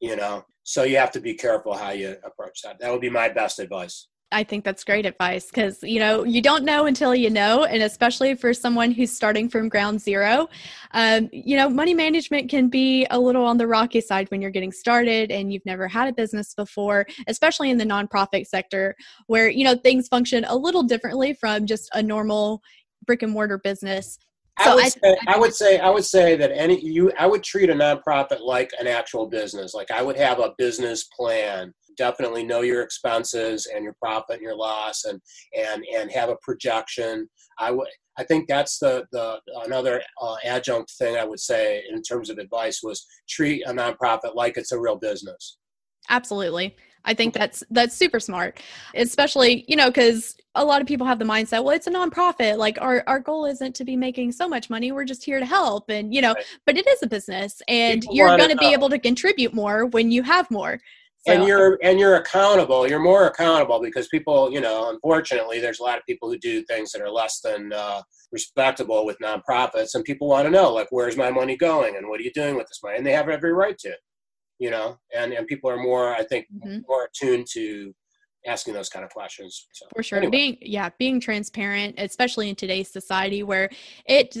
You 0.00 0.16
know, 0.16 0.44
so 0.62 0.84
you 0.84 0.96
have 0.98 1.10
to 1.12 1.20
be 1.20 1.34
careful 1.34 1.74
how 1.74 1.90
you 1.90 2.16
approach 2.24 2.62
that. 2.62 2.78
That 2.80 2.92
would 2.92 3.00
be 3.00 3.10
my 3.10 3.28
best 3.28 3.58
advice. 3.58 4.08
I 4.30 4.44
think 4.44 4.62
that's 4.62 4.84
great 4.84 5.06
advice 5.06 5.46
because 5.46 5.82
you 5.82 6.00
know 6.00 6.22
you 6.24 6.42
don't 6.42 6.64
know 6.64 6.84
until 6.84 7.14
you 7.14 7.30
know, 7.30 7.64
and 7.64 7.82
especially 7.82 8.34
for 8.34 8.52
someone 8.52 8.90
who's 8.90 9.10
starting 9.10 9.48
from 9.48 9.70
ground 9.70 10.00
zero, 10.02 10.48
um, 10.92 11.30
you 11.32 11.56
know, 11.56 11.68
money 11.70 11.94
management 11.94 12.50
can 12.50 12.68
be 12.68 13.06
a 13.10 13.18
little 13.18 13.44
on 13.44 13.56
the 13.56 13.66
rocky 13.66 14.02
side 14.02 14.30
when 14.30 14.42
you're 14.42 14.50
getting 14.50 14.72
started 14.72 15.30
and 15.30 15.50
you've 15.52 15.64
never 15.64 15.88
had 15.88 16.08
a 16.08 16.12
business 16.12 16.52
before, 16.54 17.06
especially 17.26 17.70
in 17.70 17.78
the 17.78 17.86
nonprofit 17.86 18.46
sector 18.46 18.94
where 19.28 19.48
you 19.48 19.64
know 19.64 19.74
things 19.74 20.08
function 20.08 20.44
a 20.48 20.56
little 20.56 20.82
differently 20.82 21.32
from 21.32 21.64
just 21.64 21.88
a 21.94 22.02
normal 22.02 22.62
brick 23.06 23.22
and 23.22 23.32
mortar 23.32 23.58
business. 23.58 24.18
So 24.62 24.72
I 24.72 24.74
would, 24.74 24.84
I, 24.84 24.88
say, 24.88 25.16
I, 25.26 25.34
I 25.34 25.38
would 25.38 25.54
say 25.54 25.78
I 25.78 25.90
would 25.90 26.04
say 26.04 26.36
that 26.36 26.50
any 26.52 26.80
you 26.80 27.12
I 27.18 27.26
would 27.26 27.42
treat 27.42 27.70
a 27.70 27.74
nonprofit 27.74 28.40
like 28.40 28.70
an 28.80 28.86
actual 28.86 29.26
business. 29.26 29.74
Like 29.74 29.90
I 29.90 30.02
would 30.02 30.16
have 30.16 30.40
a 30.40 30.54
business 30.58 31.04
plan. 31.04 31.72
Definitely 31.96 32.44
know 32.44 32.60
your 32.62 32.82
expenses 32.82 33.68
and 33.72 33.84
your 33.84 33.94
profit 34.00 34.36
and 34.36 34.42
your 34.42 34.56
loss 34.56 35.04
and 35.04 35.20
and 35.56 35.84
and 35.96 36.10
have 36.12 36.28
a 36.28 36.36
projection. 36.42 37.28
I 37.58 37.70
would 37.70 37.88
i 38.18 38.24
think 38.24 38.48
that's 38.48 38.78
the 38.78 39.04
the 39.12 39.40
another 39.64 40.02
uh, 40.20 40.36
adjunct 40.44 40.90
thing 40.98 41.16
i 41.16 41.24
would 41.24 41.40
say 41.40 41.82
in 41.90 42.02
terms 42.02 42.30
of 42.30 42.38
advice 42.38 42.80
was 42.82 43.06
treat 43.28 43.62
a 43.66 43.72
nonprofit 43.72 44.34
like 44.34 44.56
it's 44.56 44.72
a 44.72 44.80
real 44.80 44.96
business. 44.96 45.56
Absolutely 46.08 46.76
i 47.08 47.14
think 47.14 47.34
that's 47.34 47.64
that's 47.70 47.96
super 47.96 48.20
smart 48.20 48.60
especially 48.94 49.64
you 49.66 49.76
know 49.76 49.88
because 49.88 50.36
a 50.54 50.64
lot 50.64 50.80
of 50.80 50.86
people 50.86 51.06
have 51.06 51.18
the 51.18 51.24
mindset 51.24 51.64
well 51.64 51.70
it's 51.70 51.86
a 51.86 51.90
nonprofit 51.90 52.56
like 52.56 52.80
our, 52.80 53.02
our 53.06 53.18
goal 53.18 53.44
isn't 53.44 53.74
to 53.74 53.84
be 53.84 53.96
making 53.96 54.30
so 54.30 54.48
much 54.48 54.70
money 54.70 54.92
we're 54.92 55.04
just 55.04 55.24
here 55.24 55.40
to 55.40 55.46
help 55.46 55.88
and 55.88 56.14
you 56.14 56.20
know 56.20 56.34
right. 56.34 56.44
but 56.66 56.76
it 56.76 56.86
is 56.86 57.02
a 57.02 57.06
business 57.06 57.60
and 57.68 58.02
people 58.02 58.14
you're 58.14 58.36
going 58.36 58.50
to 58.50 58.56
be 58.56 58.72
able 58.72 58.88
to 58.88 58.98
contribute 58.98 59.54
more 59.54 59.86
when 59.86 60.10
you 60.10 60.22
have 60.22 60.50
more 60.50 60.78
so. 61.26 61.32
And 61.32 61.48
you're 61.48 61.78
and 61.82 61.98
you're 61.98 62.14
accountable. 62.14 62.88
You're 62.88 63.00
more 63.00 63.26
accountable 63.26 63.80
because 63.80 64.06
people, 64.08 64.52
you 64.52 64.60
know, 64.60 64.90
unfortunately, 64.90 65.60
there's 65.60 65.80
a 65.80 65.82
lot 65.82 65.98
of 65.98 66.06
people 66.06 66.30
who 66.30 66.38
do 66.38 66.62
things 66.62 66.92
that 66.92 67.02
are 67.02 67.10
less 67.10 67.40
than 67.40 67.72
uh, 67.72 68.02
respectable 68.30 69.04
with 69.04 69.18
nonprofits, 69.18 69.94
and 69.94 70.04
people 70.04 70.28
want 70.28 70.46
to 70.46 70.50
know, 70.50 70.72
like, 70.72 70.86
where's 70.90 71.16
my 71.16 71.30
money 71.30 71.56
going, 71.56 71.96
and 71.96 72.08
what 72.08 72.20
are 72.20 72.22
you 72.22 72.32
doing 72.32 72.54
with 72.54 72.68
this 72.68 72.80
money? 72.84 72.96
And 72.98 73.06
they 73.06 73.12
have 73.12 73.28
every 73.28 73.52
right 73.52 73.76
to, 73.78 73.96
you 74.58 74.70
know. 74.70 74.98
And 75.14 75.32
and 75.32 75.46
people 75.46 75.70
are 75.70 75.78
more, 75.78 76.14
I 76.14 76.24
think, 76.24 76.46
mm-hmm. 76.54 76.80
more 76.88 77.04
attuned 77.04 77.46
to 77.52 77.94
asking 78.46 78.74
those 78.74 78.88
kind 78.88 79.04
of 79.04 79.10
questions. 79.10 79.66
So, 79.72 79.86
For 79.94 80.02
sure, 80.02 80.18
anyway. 80.18 80.30
being 80.30 80.58
yeah, 80.60 80.90
being 80.98 81.20
transparent, 81.20 81.96
especially 81.98 82.48
in 82.48 82.54
today's 82.54 82.90
society 82.90 83.42
where 83.42 83.70
it 84.06 84.36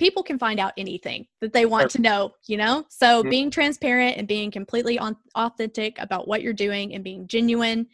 people 0.00 0.22
can 0.22 0.38
find 0.38 0.58
out 0.58 0.72
anything 0.78 1.26
that 1.42 1.52
they 1.52 1.66
want 1.66 1.90
to 1.90 2.00
know, 2.00 2.32
you 2.46 2.56
know? 2.56 2.84
So 2.88 3.20
mm-hmm. 3.20 3.28
being 3.28 3.50
transparent 3.50 4.16
and 4.16 4.26
being 4.26 4.50
completely 4.50 4.98
on, 4.98 5.14
authentic 5.34 5.98
about 5.98 6.26
what 6.26 6.40
you're 6.40 6.54
doing 6.54 6.94
and 6.94 7.04
being 7.04 7.26
genuine 7.26 7.86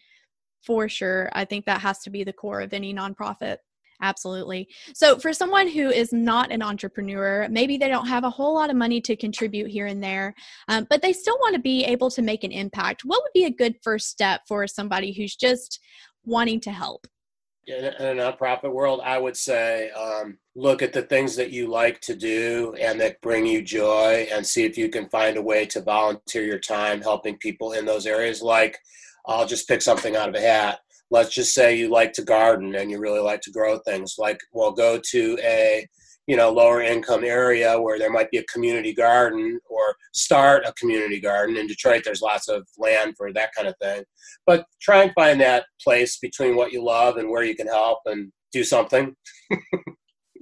for 0.62 0.88
sure. 0.88 1.28
I 1.32 1.44
think 1.44 1.66
that 1.66 1.80
has 1.80 1.98
to 2.02 2.10
be 2.10 2.22
the 2.22 2.32
core 2.32 2.60
of 2.60 2.72
any 2.72 2.94
nonprofit. 2.94 3.56
Absolutely. 4.02 4.68
So, 4.94 5.18
for 5.18 5.32
someone 5.32 5.68
who 5.68 5.88
is 5.88 6.12
not 6.12 6.52
an 6.52 6.62
entrepreneur, 6.62 7.48
maybe 7.50 7.76
they 7.76 7.88
don't 7.88 8.06
have 8.06 8.24
a 8.24 8.30
whole 8.30 8.54
lot 8.54 8.70
of 8.70 8.76
money 8.76 9.00
to 9.02 9.16
contribute 9.16 9.70
here 9.70 9.86
and 9.86 10.02
there, 10.02 10.34
um, 10.68 10.86
but 10.88 11.02
they 11.02 11.12
still 11.12 11.38
want 11.40 11.54
to 11.54 11.60
be 11.60 11.84
able 11.84 12.10
to 12.10 12.22
make 12.22 12.44
an 12.44 12.52
impact. 12.52 13.04
What 13.04 13.22
would 13.22 13.32
be 13.32 13.44
a 13.44 13.50
good 13.50 13.76
first 13.82 14.08
step 14.08 14.42
for 14.46 14.66
somebody 14.66 15.12
who's 15.12 15.36
just 15.36 15.80
wanting 16.24 16.60
to 16.60 16.70
help? 16.70 17.06
in 17.66 17.84
a 17.84 18.22
nonprofit 18.22 18.72
world, 18.72 19.00
I 19.02 19.18
would 19.18 19.36
say 19.36 19.90
um, 19.90 20.38
look 20.54 20.82
at 20.82 20.92
the 20.92 21.02
things 21.02 21.34
that 21.36 21.50
you 21.50 21.66
like 21.66 22.00
to 22.02 22.14
do 22.14 22.74
and 22.80 23.00
that 23.00 23.20
bring 23.20 23.44
you 23.44 23.60
joy 23.60 24.28
and 24.32 24.46
see 24.46 24.64
if 24.64 24.78
you 24.78 24.88
can 24.88 25.08
find 25.08 25.36
a 25.36 25.42
way 25.42 25.66
to 25.66 25.80
volunteer 25.80 26.44
your 26.44 26.60
time 26.60 27.02
helping 27.02 27.36
people 27.38 27.72
in 27.72 27.84
those 27.84 28.06
areas. 28.06 28.40
Like, 28.40 28.78
I'll 29.26 29.46
just 29.46 29.66
pick 29.66 29.82
something 29.82 30.14
out 30.14 30.28
of 30.28 30.36
a 30.36 30.40
hat. 30.40 30.78
Let's 31.10 31.34
just 31.34 31.54
say 31.54 31.76
you 31.76 31.90
like 31.90 32.12
to 32.14 32.22
garden 32.22 32.74
and 32.74 32.90
you 32.90 32.98
really 32.98 33.20
like 33.20 33.40
to 33.42 33.52
grow 33.52 33.78
things. 33.78 34.16
Like, 34.18 34.38
well, 34.52 34.72
go 34.72 35.00
to 35.10 35.38
a 35.42 35.86
you 36.26 36.36
know 36.36 36.50
lower 36.50 36.82
income 36.82 37.22
area 37.22 37.80
where 37.80 38.00
there 38.00 38.10
might 38.10 38.30
be 38.32 38.38
a 38.38 38.44
community 38.52 38.92
garden 38.92 39.60
or 39.70 39.94
start 40.12 40.64
a 40.66 40.72
community 40.72 41.20
garden. 41.20 41.56
In 41.56 41.66
detroit 41.66 42.02
there's 42.04 42.22
lots 42.22 42.48
of 42.48 42.66
land 42.76 43.14
for 43.16 43.32
that 43.32 43.54
kind 43.54 43.68
of 43.68 43.74
thing. 43.80 44.02
But 44.44 44.66
try 44.80 45.02
and 45.04 45.12
find 45.14 45.40
that 45.40 45.66
place 45.82 46.18
between 46.18 46.56
what 46.56 46.72
you 46.72 46.84
love 46.84 47.16
and 47.16 47.30
where 47.30 47.44
you 47.44 47.54
can 47.54 47.68
help 47.68 48.00
and 48.06 48.32
do 48.52 48.64
something. 48.64 49.14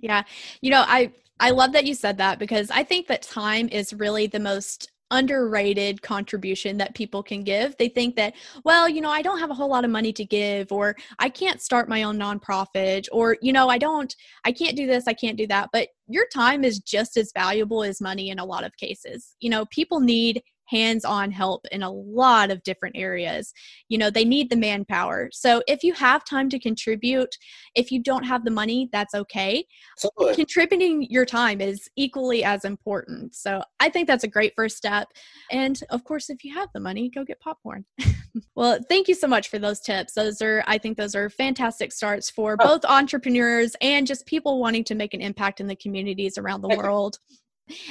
Yeah. 0.05 0.25
You 0.61 0.71
know 0.71 0.85
i 0.87 1.11
i 1.41 1.51
love 1.51 1.73
that 1.73 1.87
you 1.87 1.95
said 1.95 2.19
that 2.19 2.39
because 2.39 2.71
i 2.71 2.85
think 2.85 3.07
that 3.07 3.23
time 3.23 3.69
is 3.71 3.95
really 3.95 4.27
the 4.27 4.39
most 4.39 4.93
underrated 5.11 6.03
contribution 6.03 6.77
that 6.79 6.95
people 6.95 7.23
can 7.23 7.45
give. 7.45 7.77
They 7.77 7.89
think 7.89 8.17
that, 8.17 8.35
well, 8.65 8.89
you 8.89 9.01
know, 9.01 9.11
I 9.11 9.23
don't 9.23 9.39
have 9.39 9.51
a 9.51 9.55
whole 9.55 9.69
lot 9.69 9.85
of 9.85 9.91
money 9.91 10.13
to 10.13 10.25
give, 10.25 10.73
or 10.73 10.97
I 11.19 11.29
can't 11.29 11.61
start 11.61 11.89
my 11.89 12.03
own 12.03 12.19
nonprofit, 12.19 13.07
or, 13.13 13.37
you 13.41 13.53
know, 13.53 13.69
I 13.69 13.79
don't, 13.79 14.15
I 14.45 14.53
can't 14.53 14.77
do 14.77 14.87
this, 14.87 15.05
I 15.07 15.15
can't 15.15 15.37
do 15.37 15.47
that. 15.49 15.71
But 15.73 15.89
your 16.09 16.27
time 16.35 16.65
is 16.65 16.79
just 16.81 17.17
as 17.17 17.33
valuable 17.33 17.83
as 17.85 18.01
money 18.01 18.31
in 18.31 18.39
a 18.39 18.45
lot 18.45 18.65
of 18.65 18.77
cases. 18.77 19.37
You 19.41 19.51
know, 19.51 19.67
people 19.67 20.01
need 20.01 20.43
hands 20.75 21.05
on 21.05 21.31
help 21.31 21.67
in 21.71 21.83
a 21.83 21.91
lot 21.91 22.51
of 22.51 22.63
different 22.63 22.97
areas. 22.97 23.53
You 23.89 23.99
know, 23.99 24.11
they 24.11 24.25
need 24.25 24.51
the 24.51 24.57
manpower. 24.57 25.31
So 25.33 25.63
if 25.69 25.83
you 25.83 25.93
have 25.95 26.25
time 26.25 26.49
to 26.51 26.59
contribute, 26.59 27.37
if 27.75 27.91
you 27.93 28.03
don't 28.03 28.25
have 28.25 28.45
the 28.45 28.51
money, 28.51 28.89
that's 28.93 29.15
okay. 29.15 29.67
Absolutely. 29.97 30.35
Contributing 30.37 31.07
your 31.11 31.25
time 31.25 31.61
is 31.61 31.89
equally 31.97 32.45
as 32.45 32.65
important. 32.65 33.35
So 33.35 33.63
I 33.81 33.89
think 33.89 34.09
that's 34.09 34.25
a 34.25 34.29
great 34.29 34.53
first 34.57 34.77
step. 34.77 35.09
And 35.51 35.81
of 35.91 36.05
course, 36.05 36.31
if 36.31 36.45
you 36.45 36.55
have 36.55 36.69
the 36.75 36.81
money, 36.81 37.11
go 37.11 37.25
get 37.25 37.41
popcorn. 37.41 37.85
well, 38.55 38.79
thank 38.89 39.09
you 39.09 39.15
so 39.15 39.29
much 39.29 39.49
for 39.49 39.59
those 39.59 39.81
tips. 39.81 40.15
Those 40.15 40.43
are, 40.43 40.65
I 40.67 40.79
think, 40.79 40.97
those 40.97 41.15
are 41.15 41.31
fantastic 41.31 41.93
starts 41.93 42.31
for 42.31 42.57
oh. 42.61 42.67
both 42.67 42.85
entrepreneurs 42.85 43.77
and 43.81 44.07
just 44.07 44.27
people 44.27 44.61
wanting 44.61 44.85
to 44.85 44.95
make 44.95 45.15
an 45.15 45.21
impact 45.21 45.61
in 45.61 45.67
the 45.67 45.77
communities 45.77 46.39
around 46.39 46.63
the 46.63 46.77
world. 46.77 47.19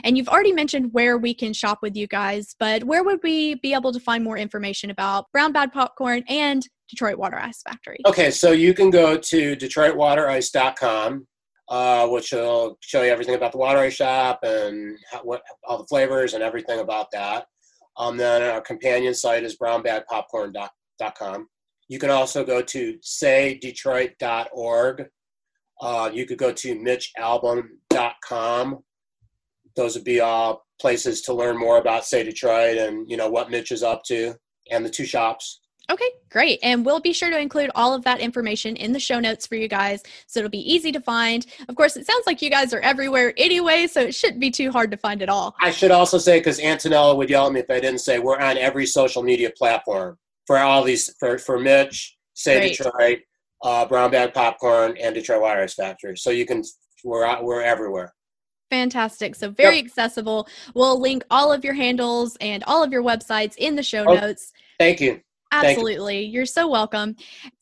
And 0.04 0.18
you've 0.18 0.28
already 0.28 0.54
mentioned 0.54 0.94
where 0.94 1.18
we 1.18 1.34
can 1.34 1.54
shop 1.54 1.80
with 1.82 1.96
you 1.96 2.08
guys, 2.08 2.56
but 2.60 2.84
where 2.84 3.04
would 3.04 3.20
we 3.24 3.56
be 3.56 3.74
able 3.74 3.92
to 3.92 4.00
find 4.00 4.24
more 4.24 4.38
information 4.38 4.92
about 4.92 5.26
Brown 5.32 5.52
Bag 5.52 5.72
Popcorn 5.72 6.24
and 6.28 6.68
Detroit 6.90 7.18
Water 7.18 7.40
Ice 7.40 7.62
Factory? 7.64 7.98
Okay, 8.06 8.30
so 8.30 8.52
you 8.52 8.74
can 8.74 8.90
go 8.90 9.18
to 9.18 9.56
DetroitWaterIce.com. 9.56 11.28
uh, 11.70 12.08
which 12.08 12.34
will 12.34 12.78
show 12.82 13.02
you 13.02 13.12
everything 13.12 13.36
about 13.36 13.54
the 13.54 13.58
water 13.58 13.80
ice 13.80 13.94
shop 13.94 14.40
and 14.44 14.98
how, 15.10 15.20
what 15.20 15.42
all 15.66 15.78
the 15.78 15.88
flavors 15.88 16.34
and 16.34 16.44
everything 16.44 16.82
about 16.82 17.10
that. 17.12 17.46
Um, 17.98 18.18
then 18.18 18.44
our 18.44 18.62
companion 18.62 19.14
site 19.14 19.44
is 19.44 19.58
brownbagpopcorn.com. 19.58 21.48
You 21.88 22.00
can 22.00 22.10
also 22.10 22.44
go 22.44 22.62
to 22.62 22.98
saydetroit.org. 23.00 25.06
Uh, 25.82 26.10
you 26.14 26.26
could 26.26 26.38
go 26.38 26.52
to 26.52 26.76
mitchalbom.com. 26.76 28.80
Those 29.76 29.96
would 29.96 30.04
be 30.04 30.20
all 30.20 30.66
places 30.80 31.22
to 31.24 31.34
learn 31.34 31.58
more 31.58 31.78
about 31.78 32.06
Say 32.06 32.24
Detroit 32.24 32.78
and 32.78 33.10
you 33.10 33.18
know 33.18 33.30
what 33.30 33.52
Mitch 33.52 33.72
is 33.72 33.84
up 33.84 34.04
to 34.06 34.36
and 34.72 34.86
the 34.86 34.90
two 34.90 35.06
shops. 35.06 35.62
Okay, 35.92 36.10
great. 36.30 36.60
And 36.64 36.86
we'll 36.86 37.02
be 37.02 37.12
sure 37.12 37.30
to 37.30 37.38
include 37.38 37.70
all 37.76 37.94
of 37.94 38.06
that 38.06 38.22
information 38.22 38.78
in 38.78 38.94
the 38.94 39.00
show 39.00 39.20
notes 39.20 39.46
for 39.46 39.56
you 39.56 39.68
guys 39.68 40.02
so 40.28 40.40
it'll 40.40 40.50
be 40.50 40.74
easy 40.74 40.92
to 40.94 41.02
find. 41.02 41.46
Of 41.68 41.76
course, 41.76 41.98
it 41.98 42.06
sounds 42.06 42.26
like 42.26 42.42
you 42.42 42.50
guys 42.50 42.74
are 42.74 42.80
everywhere 42.80 43.34
anyway, 43.38 43.88
so 43.88 44.02
it 44.02 44.16
shouldn't 44.16 44.40
be 44.40 44.50
too 44.50 44.72
hard 44.72 44.92
to 44.92 44.98
find 44.98 45.22
it 45.22 45.28
all. 45.28 45.56
I 45.62 45.72
should 45.72 45.92
also 45.92 46.18
say, 46.18 46.40
because 46.40 46.60
Antonella 46.60 47.18
would 47.18 47.30
yell 47.30 47.48
at 47.48 47.54
me 47.54 47.60
if 47.60 47.70
I 47.70 47.82
didn't 47.82 48.00
say, 48.00 48.20
we're 48.20 48.40
on 48.40 48.58
every 48.58 48.86
social 48.86 49.24
media 49.24 49.52
platform 49.58 50.18
for 50.48 50.58
all 50.58 50.84
these, 50.84 51.14
for, 51.20 51.38
for 51.38 51.60
Mitch, 51.60 52.18
Say 52.34 52.60
great. 52.60 52.78
Detroit, 52.78 53.20
uh, 53.64 53.86
Brown 53.86 54.10
Bag 54.12 54.34
Popcorn, 54.34 54.98
and 55.00 55.14
Detroit 55.14 55.44
Ice 55.44 55.74
Factory. 55.74 56.18
So 56.18 56.30
you 56.30 56.46
can, 56.46 56.64
we're, 57.04 57.42
we're 57.44 57.62
everywhere. 57.62 58.14
Fantastic. 58.74 59.36
So 59.36 59.52
very 59.52 59.76
yep. 59.76 59.86
accessible. 59.86 60.48
We'll 60.74 61.00
link 61.00 61.24
all 61.30 61.54
of 61.54 61.64
your 61.64 61.76
handles 61.76 62.36
and 62.42 62.64
all 62.66 62.84
of 62.84 62.92
your 62.92 63.04
websites 63.04 63.54
in 63.60 63.76
the 63.76 63.84
show 63.84 64.04
oh, 64.08 64.16
notes. 64.16 64.52
Thank 64.80 65.00
you. 65.00 65.22
Absolutely. 65.52 66.24
You. 66.24 66.32
You're 66.32 66.48
so 66.48 66.68
welcome. 66.68 67.16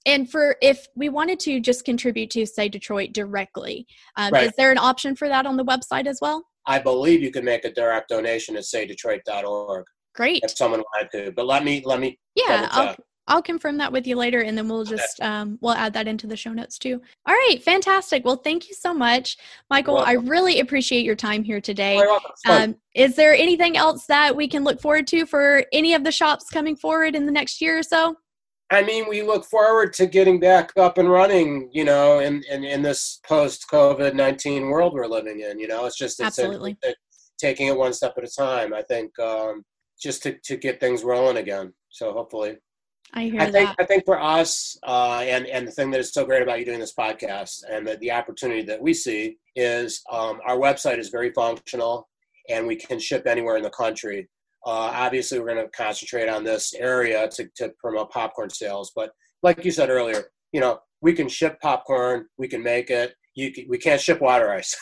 And 0.05 0.31
for 0.31 0.55
if 0.61 0.87
we 0.95 1.09
wanted 1.09 1.37
to 1.41 1.59
just 1.59 1.83
contribute 1.83 2.29
to 2.29 2.45
say 2.45 2.69
Detroit 2.69 3.11
directly, 3.11 3.87
um, 4.15 4.31
right. 4.31 4.45
is 4.45 4.53
there 4.57 4.71
an 4.71 4.77
option 4.77 5.13
for 5.13 5.27
that 5.27 5.45
on 5.45 5.57
the 5.57 5.65
website 5.65 6.07
as 6.07 6.19
well? 6.21 6.45
I 6.65 6.79
believe 6.79 7.21
you 7.21 7.29
can 7.29 7.43
make 7.43 7.65
a 7.65 7.73
direct 7.73 8.07
donation 8.07 8.55
at 8.55 8.63
saydetroit.org. 8.63 9.83
Great. 10.15 10.39
If 10.43 10.55
someone 10.55 10.81
wanted 10.93 11.25
to, 11.25 11.31
but 11.33 11.45
let 11.45 11.65
me 11.65 11.81
let 11.83 11.99
me. 11.99 12.17
Yeah, 12.35 12.69
I'll, 12.71 12.95
I'll 13.27 13.41
confirm 13.41 13.77
that 13.77 13.91
with 13.91 14.07
you 14.07 14.15
later, 14.15 14.41
and 14.41 14.57
then 14.57 14.67
we'll 14.67 14.83
just 14.83 15.21
um, 15.21 15.57
we'll 15.61 15.73
add 15.73 15.93
that 15.93 16.07
into 16.07 16.27
the 16.27 16.35
show 16.35 16.51
notes 16.51 16.77
too. 16.77 17.01
All 17.25 17.33
right, 17.33 17.57
fantastic. 17.63 18.25
Well, 18.25 18.37
thank 18.37 18.67
you 18.67 18.75
so 18.75 18.93
much, 18.93 19.37
Michael. 19.69 19.99
I 19.99 20.13
really 20.13 20.59
appreciate 20.59 21.05
your 21.05 21.15
time 21.15 21.43
here 21.43 21.61
today. 21.61 22.01
Um, 22.47 22.75
is 22.95 23.15
there 23.15 23.33
anything 23.33 23.77
else 23.77 24.05
that 24.07 24.35
we 24.35 24.47
can 24.47 24.63
look 24.63 24.81
forward 24.81 25.07
to 25.07 25.25
for 25.25 25.63
any 25.71 25.93
of 25.93 26.03
the 26.03 26.11
shops 26.11 26.49
coming 26.49 26.75
forward 26.75 27.15
in 27.15 27.25
the 27.25 27.31
next 27.31 27.61
year 27.61 27.77
or 27.77 27.83
so? 27.83 28.17
I 28.71 28.81
mean, 28.83 29.09
we 29.09 29.21
look 29.21 29.43
forward 29.43 29.91
to 29.93 30.07
getting 30.07 30.39
back 30.39 30.71
up 30.77 30.97
and 30.97 31.09
running, 31.09 31.69
you 31.73 31.83
know, 31.83 32.19
in, 32.19 32.41
in, 32.49 32.63
in 32.63 32.81
this 32.81 33.19
post 33.27 33.65
COVID 33.69 34.15
19 34.15 34.69
world 34.69 34.93
we're 34.93 35.07
living 35.07 35.41
in. 35.41 35.59
You 35.59 35.67
know, 35.67 35.85
it's 35.85 35.97
just 35.97 36.19
it's 36.21 36.39
Absolutely. 36.39 36.77
A, 36.85 36.89
a, 36.89 36.93
taking 37.37 37.67
it 37.67 37.77
one 37.77 37.91
step 37.91 38.13
at 38.17 38.23
a 38.23 38.31
time. 38.31 38.73
I 38.73 38.81
think 38.83 39.17
um, 39.19 39.63
just 40.01 40.23
to, 40.23 40.37
to 40.45 40.55
get 40.55 40.79
things 40.79 41.03
rolling 41.03 41.37
again. 41.37 41.73
So 41.89 42.13
hopefully. 42.13 42.57
I 43.13 43.23
hear 43.25 43.41
I 43.41 43.51
think 43.51 43.69
that. 43.69 43.75
I 43.79 43.85
think 43.85 44.05
for 44.05 44.21
us, 44.21 44.77
uh, 44.83 45.21
and 45.23 45.45
and 45.47 45.67
the 45.67 45.71
thing 45.71 45.91
that 45.91 45.99
is 45.99 46.13
so 46.13 46.25
great 46.25 46.41
about 46.41 46.59
you 46.59 46.65
doing 46.65 46.79
this 46.79 46.93
podcast, 46.93 47.63
and 47.69 47.85
the, 47.85 47.97
the 47.97 48.11
opportunity 48.11 48.61
that 48.63 48.81
we 48.81 48.93
see 48.93 49.37
is 49.55 50.01
um, 50.11 50.39
our 50.45 50.57
website 50.57 50.97
is 50.97 51.09
very 51.09 51.31
functional, 51.33 52.07
and 52.49 52.65
we 52.65 52.75
can 52.75 52.99
ship 52.99 53.23
anywhere 53.27 53.57
in 53.57 53.63
the 53.63 53.69
country. 53.71 54.29
Uh, 54.65 54.93
obviously, 54.93 55.39
we're 55.39 55.53
going 55.53 55.57
to 55.57 55.69
concentrate 55.71 56.29
on 56.29 56.43
this 56.43 56.73
area 56.73 57.27
to 57.29 57.49
to 57.57 57.73
promote 57.79 58.11
popcorn 58.11 58.49
sales, 58.49 58.91
but 58.95 59.11
like 59.43 59.65
you 59.65 59.71
said 59.71 59.89
earlier, 59.89 60.25
you 60.53 60.61
know, 60.61 60.79
we 61.01 61.13
can 61.13 61.27
ship 61.27 61.59
popcorn, 61.61 62.27
we 62.37 62.47
can 62.47 62.63
make 62.63 62.89
it, 62.89 63.15
you 63.33 63.51
we 63.69 63.77
can't 63.77 64.01
ship 64.01 64.19
water 64.19 64.51
ice. 64.51 64.75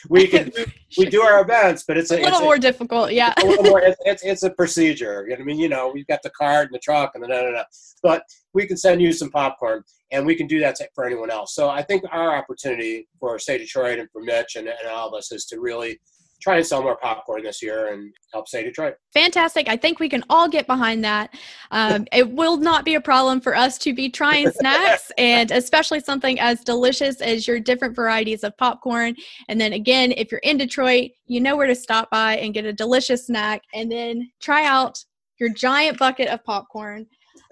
we 0.08 0.26
can 0.26 0.50
we 0.96 1.06
do 1.06 1.22
our 1.22 1.42
events, 1.42 1.84
but 1.86 1.98
it's 1.98 2.10
a, 2.10 2.14
a 2.14 2.16
little 2.16 2.32
it's 2.32 2.40
more 2.40 2.54
a, 2.54 2.58
difficult. 2.58 3.12
Yeah, 3.12 3.34
a 3.42 3.46
little 3.46 3.64
more. 3.64 3.80
It's, 3.80 3.98
it's, 4.04 4.22
it's 4.24 4.42
a 4.42 4.50
procedure. 4.50 5.24
You 5.24 5.30
know 5.30 5.34
what 5.36 5.42
I 5.42 5.44
mean? 5.44 5.58
You 5.58 5.68
know, 5.68 5.90
we've 5.92 6.06
got 6.06 6.22
the 6.22 6.30
cart 6.30 6.66
and 6.66 6.74
the 6.74 6.78
truck 6.78 7.12
and 7.14 7.22
the 7.22 7.28
no 7.28 7.42
no 7.42 7.50
no. 7.50 7.64
But 8.02 8.24
we 8.54 8.66
can 8.66 8.76
send 8.76 9.02
you 9.02 9.12
some 9.12 9.30
popcorn, 9.30 9.82
and 10.10 10.24
we 10.24 10.34
can 10.34 10.46
do 10.46 10.58
that 10.60 10.78
for 10.94 11.04
anyone 11.04 11.30
else. 11.30 11.54
So 11.54 11.68
I 11.68 11.82
think 11.82 12.02
our 12.10 12.34
opportunity 12.34 13.08
for 13.18 13.38
Say 13.38 13.58
Detroit 13.58 13.98
and 13.98 14.08
for 14.10 14.22
Mitch 14.22 14.56
and, 14.56 14.66
and 14.66 14.88
all 14.90 15.08
of 15.08 15.14
us 15.14 15.30
is 15.30 15.44
to 15.46 15.60
really 15.60 16.00
try 16.40 16.56
and 16.56 16.66
sell 16.66 16.82
more 16.82 16.96
popcorn 16.96 17.42
this 17.42 17.62
year 17.62 17.92
and 17.92 18.12
help 18.32 18.48
say 18.48 18.62
Detroit. 18.62 18.94
Fantastic. 19.12 19.68
I 19.68 19.76
think 19.76 20.00
we 20.00 20.08
can 20.08 20.24
all 20.30 20.48
get 20.48 20.66
behind 20.66 21.04
that. 21.04 21.34
Um, 21.70 22.06
it 22.12 22.28
will 22.30 22.56
not 22.56 22.84
be 22.84 22.94
a 22.94 23.00
problem 23.00 23.40
for 23.40 23.54
us 23.54 23.78
to 23.78 23.94
be 23.94 24.08
trying 24.08 24.50
snacks 24.58 25.12
and 25.18 25.50
especially 25.50 26.00
something 26.00 26.40
as 26.40 26.62
delicious 26.64 27.20
as 27.20 27.46
your 27.46 27.60
different 27.60 27.94
varieties 27.94 28.44
of 28.44 28.56
popcorn. 28.56 29.14
And 29.48 29.60
then 29.60 29.74
again, 29.74 30.12
if 30.16 30.30
you're 30.32 30.40
in 30.40 30.56
Detroit, 30.56 31.10
you 31.26 31.40
know 31.40 31.56
where 31.56 31.66
to 31.66 31.74
stop 31.74 32.10
by 32.10 32.36
and 32.36 32.54
get 32.54 32.64
a 32.64 32.72
delicious 32.72 33.26
snack 33.26 33.62
and 33.74 33.90
then 33.90 34.30
try 34.40 34.64
out 34.64 35.04
your 35.38 35.52
giant 35.52 35.98
bucket 35.98 36.28
of 36.28 36.44
popcorn. 36.44 37.06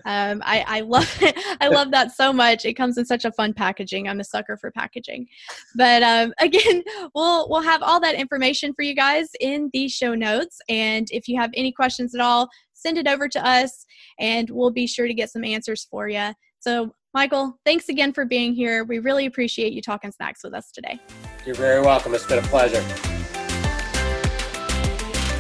Um, 0.09 0.43
I, 0.43 0.65
I 0.67 0.81
love 0.81 1.19
it. 1.21 1.39
I 1.61 1.69
love 1.69 1.91
that 1.91 2.13
so 2.13 2.33
much. 2.33 2.65
It 2.65 2.75
comes 2.75 2.97
in 2.97 3.05
such 3.05 3.27
a 3.27 3.33
fun 3.33 3.53
packaging. 3.53 4.09
I'm 4.09 4.21
a 4.21 4.25
sucker 4.25 4.57
for 4.57 4.71
packaging. 4.71 5.27
But 5.77 6.03
um, 6.03 6.33
again, 6.41 6.83
we'll 7.15 7.49
we'll 7.51 7.63
have 7.63 7.83
all 7.83 8.01
that 8.01 8.15
information 8.15 8.73
for 8.75 8.83
you 8.83 8.95
guys 8.95 9.29
in 9.39 9.69
the 9.75 9.87
show 9.89 10.15
notes. 10.15 10.59
And 10.69 11.07
if 11.11 11.29
you 11.29 11.39
have 11.39 11.51
any 11.55 11.71
questions 11.73 12.15
at 12.15 12.23
all, 12.23 12.49
send 12.73 12.97
it 12.97 13.07
over 13.07 13.29
to 13.29 13.47
us, 13.47 13.85
and 14.19 14.49
we'll 14.49 14.71
be 14.71 14.87
sure 14.87 15.07
to 15.07 15.15
get 15.15 15.31
some 15.31 15.45
answers 15.45 15.87
for 15.91 16.09
you. 16.09 16.33
So, 16.61 16.95
Michael, 17.13 17.59
thanks 17.67 17.91
again 17.91 18.15
for 18.15 18.25
being 18.25 18.55
here. 18.55 18.85
We 18.85 19.01
really 19.01 19.27
appreciate 19.27 19.75
you 19.75 19.83
talking 19.83 20.11
snacks 20.11 20.41
with 20.43 20.55
us 20.55 20.71
today. 20.71 20.99
You're 21.45 21.55
very 21.55 21.83
welcome. 21.83 22.15
It's 22.15 22.27
been 22.27 22.39
a 22.39 22.49
pleasure. 22.49 22.81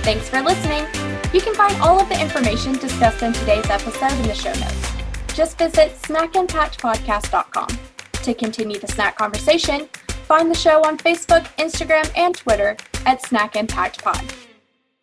Thanks 0.02 0.28
for 0.28 0.42
listening. 0.42 1.17
You 1.32 1.42
can 1.42 1.54
find 1.54 1.80
all 1.82 2.00
of 2.00 2.08
the 2.08 2.20
information 2.20 2.72
discussed 2.72 3.22
in 3.22 3.32
today's 3.34 3.68
episode 3.68 4.12
in 4.12 4.22
the 4.22 4.34
show 4.34 4.52
notes. 4.54 4.92
Just 5.34 5.58
visit 5.58 5.94
snackimpactpodcast.com. 6.02 7.68
To 8.12 8.34
continue 8.34 8.78
the 8.78 8.88
snack 8.88 9.16
conversation, 9.16 9.88
find 10.26 10.50
the 10.50 10.54
show 10.54 10.82
on 10.84 10.96
Facebook, 10.98 11.44
Instagram, 11.56 12.10
and 12.16 12.34
Twitter 12.34 12.76
at 13.06 13.22
Snack 13.22 13.56
Impact 13.56 14.02
Pod. 14.02 14.22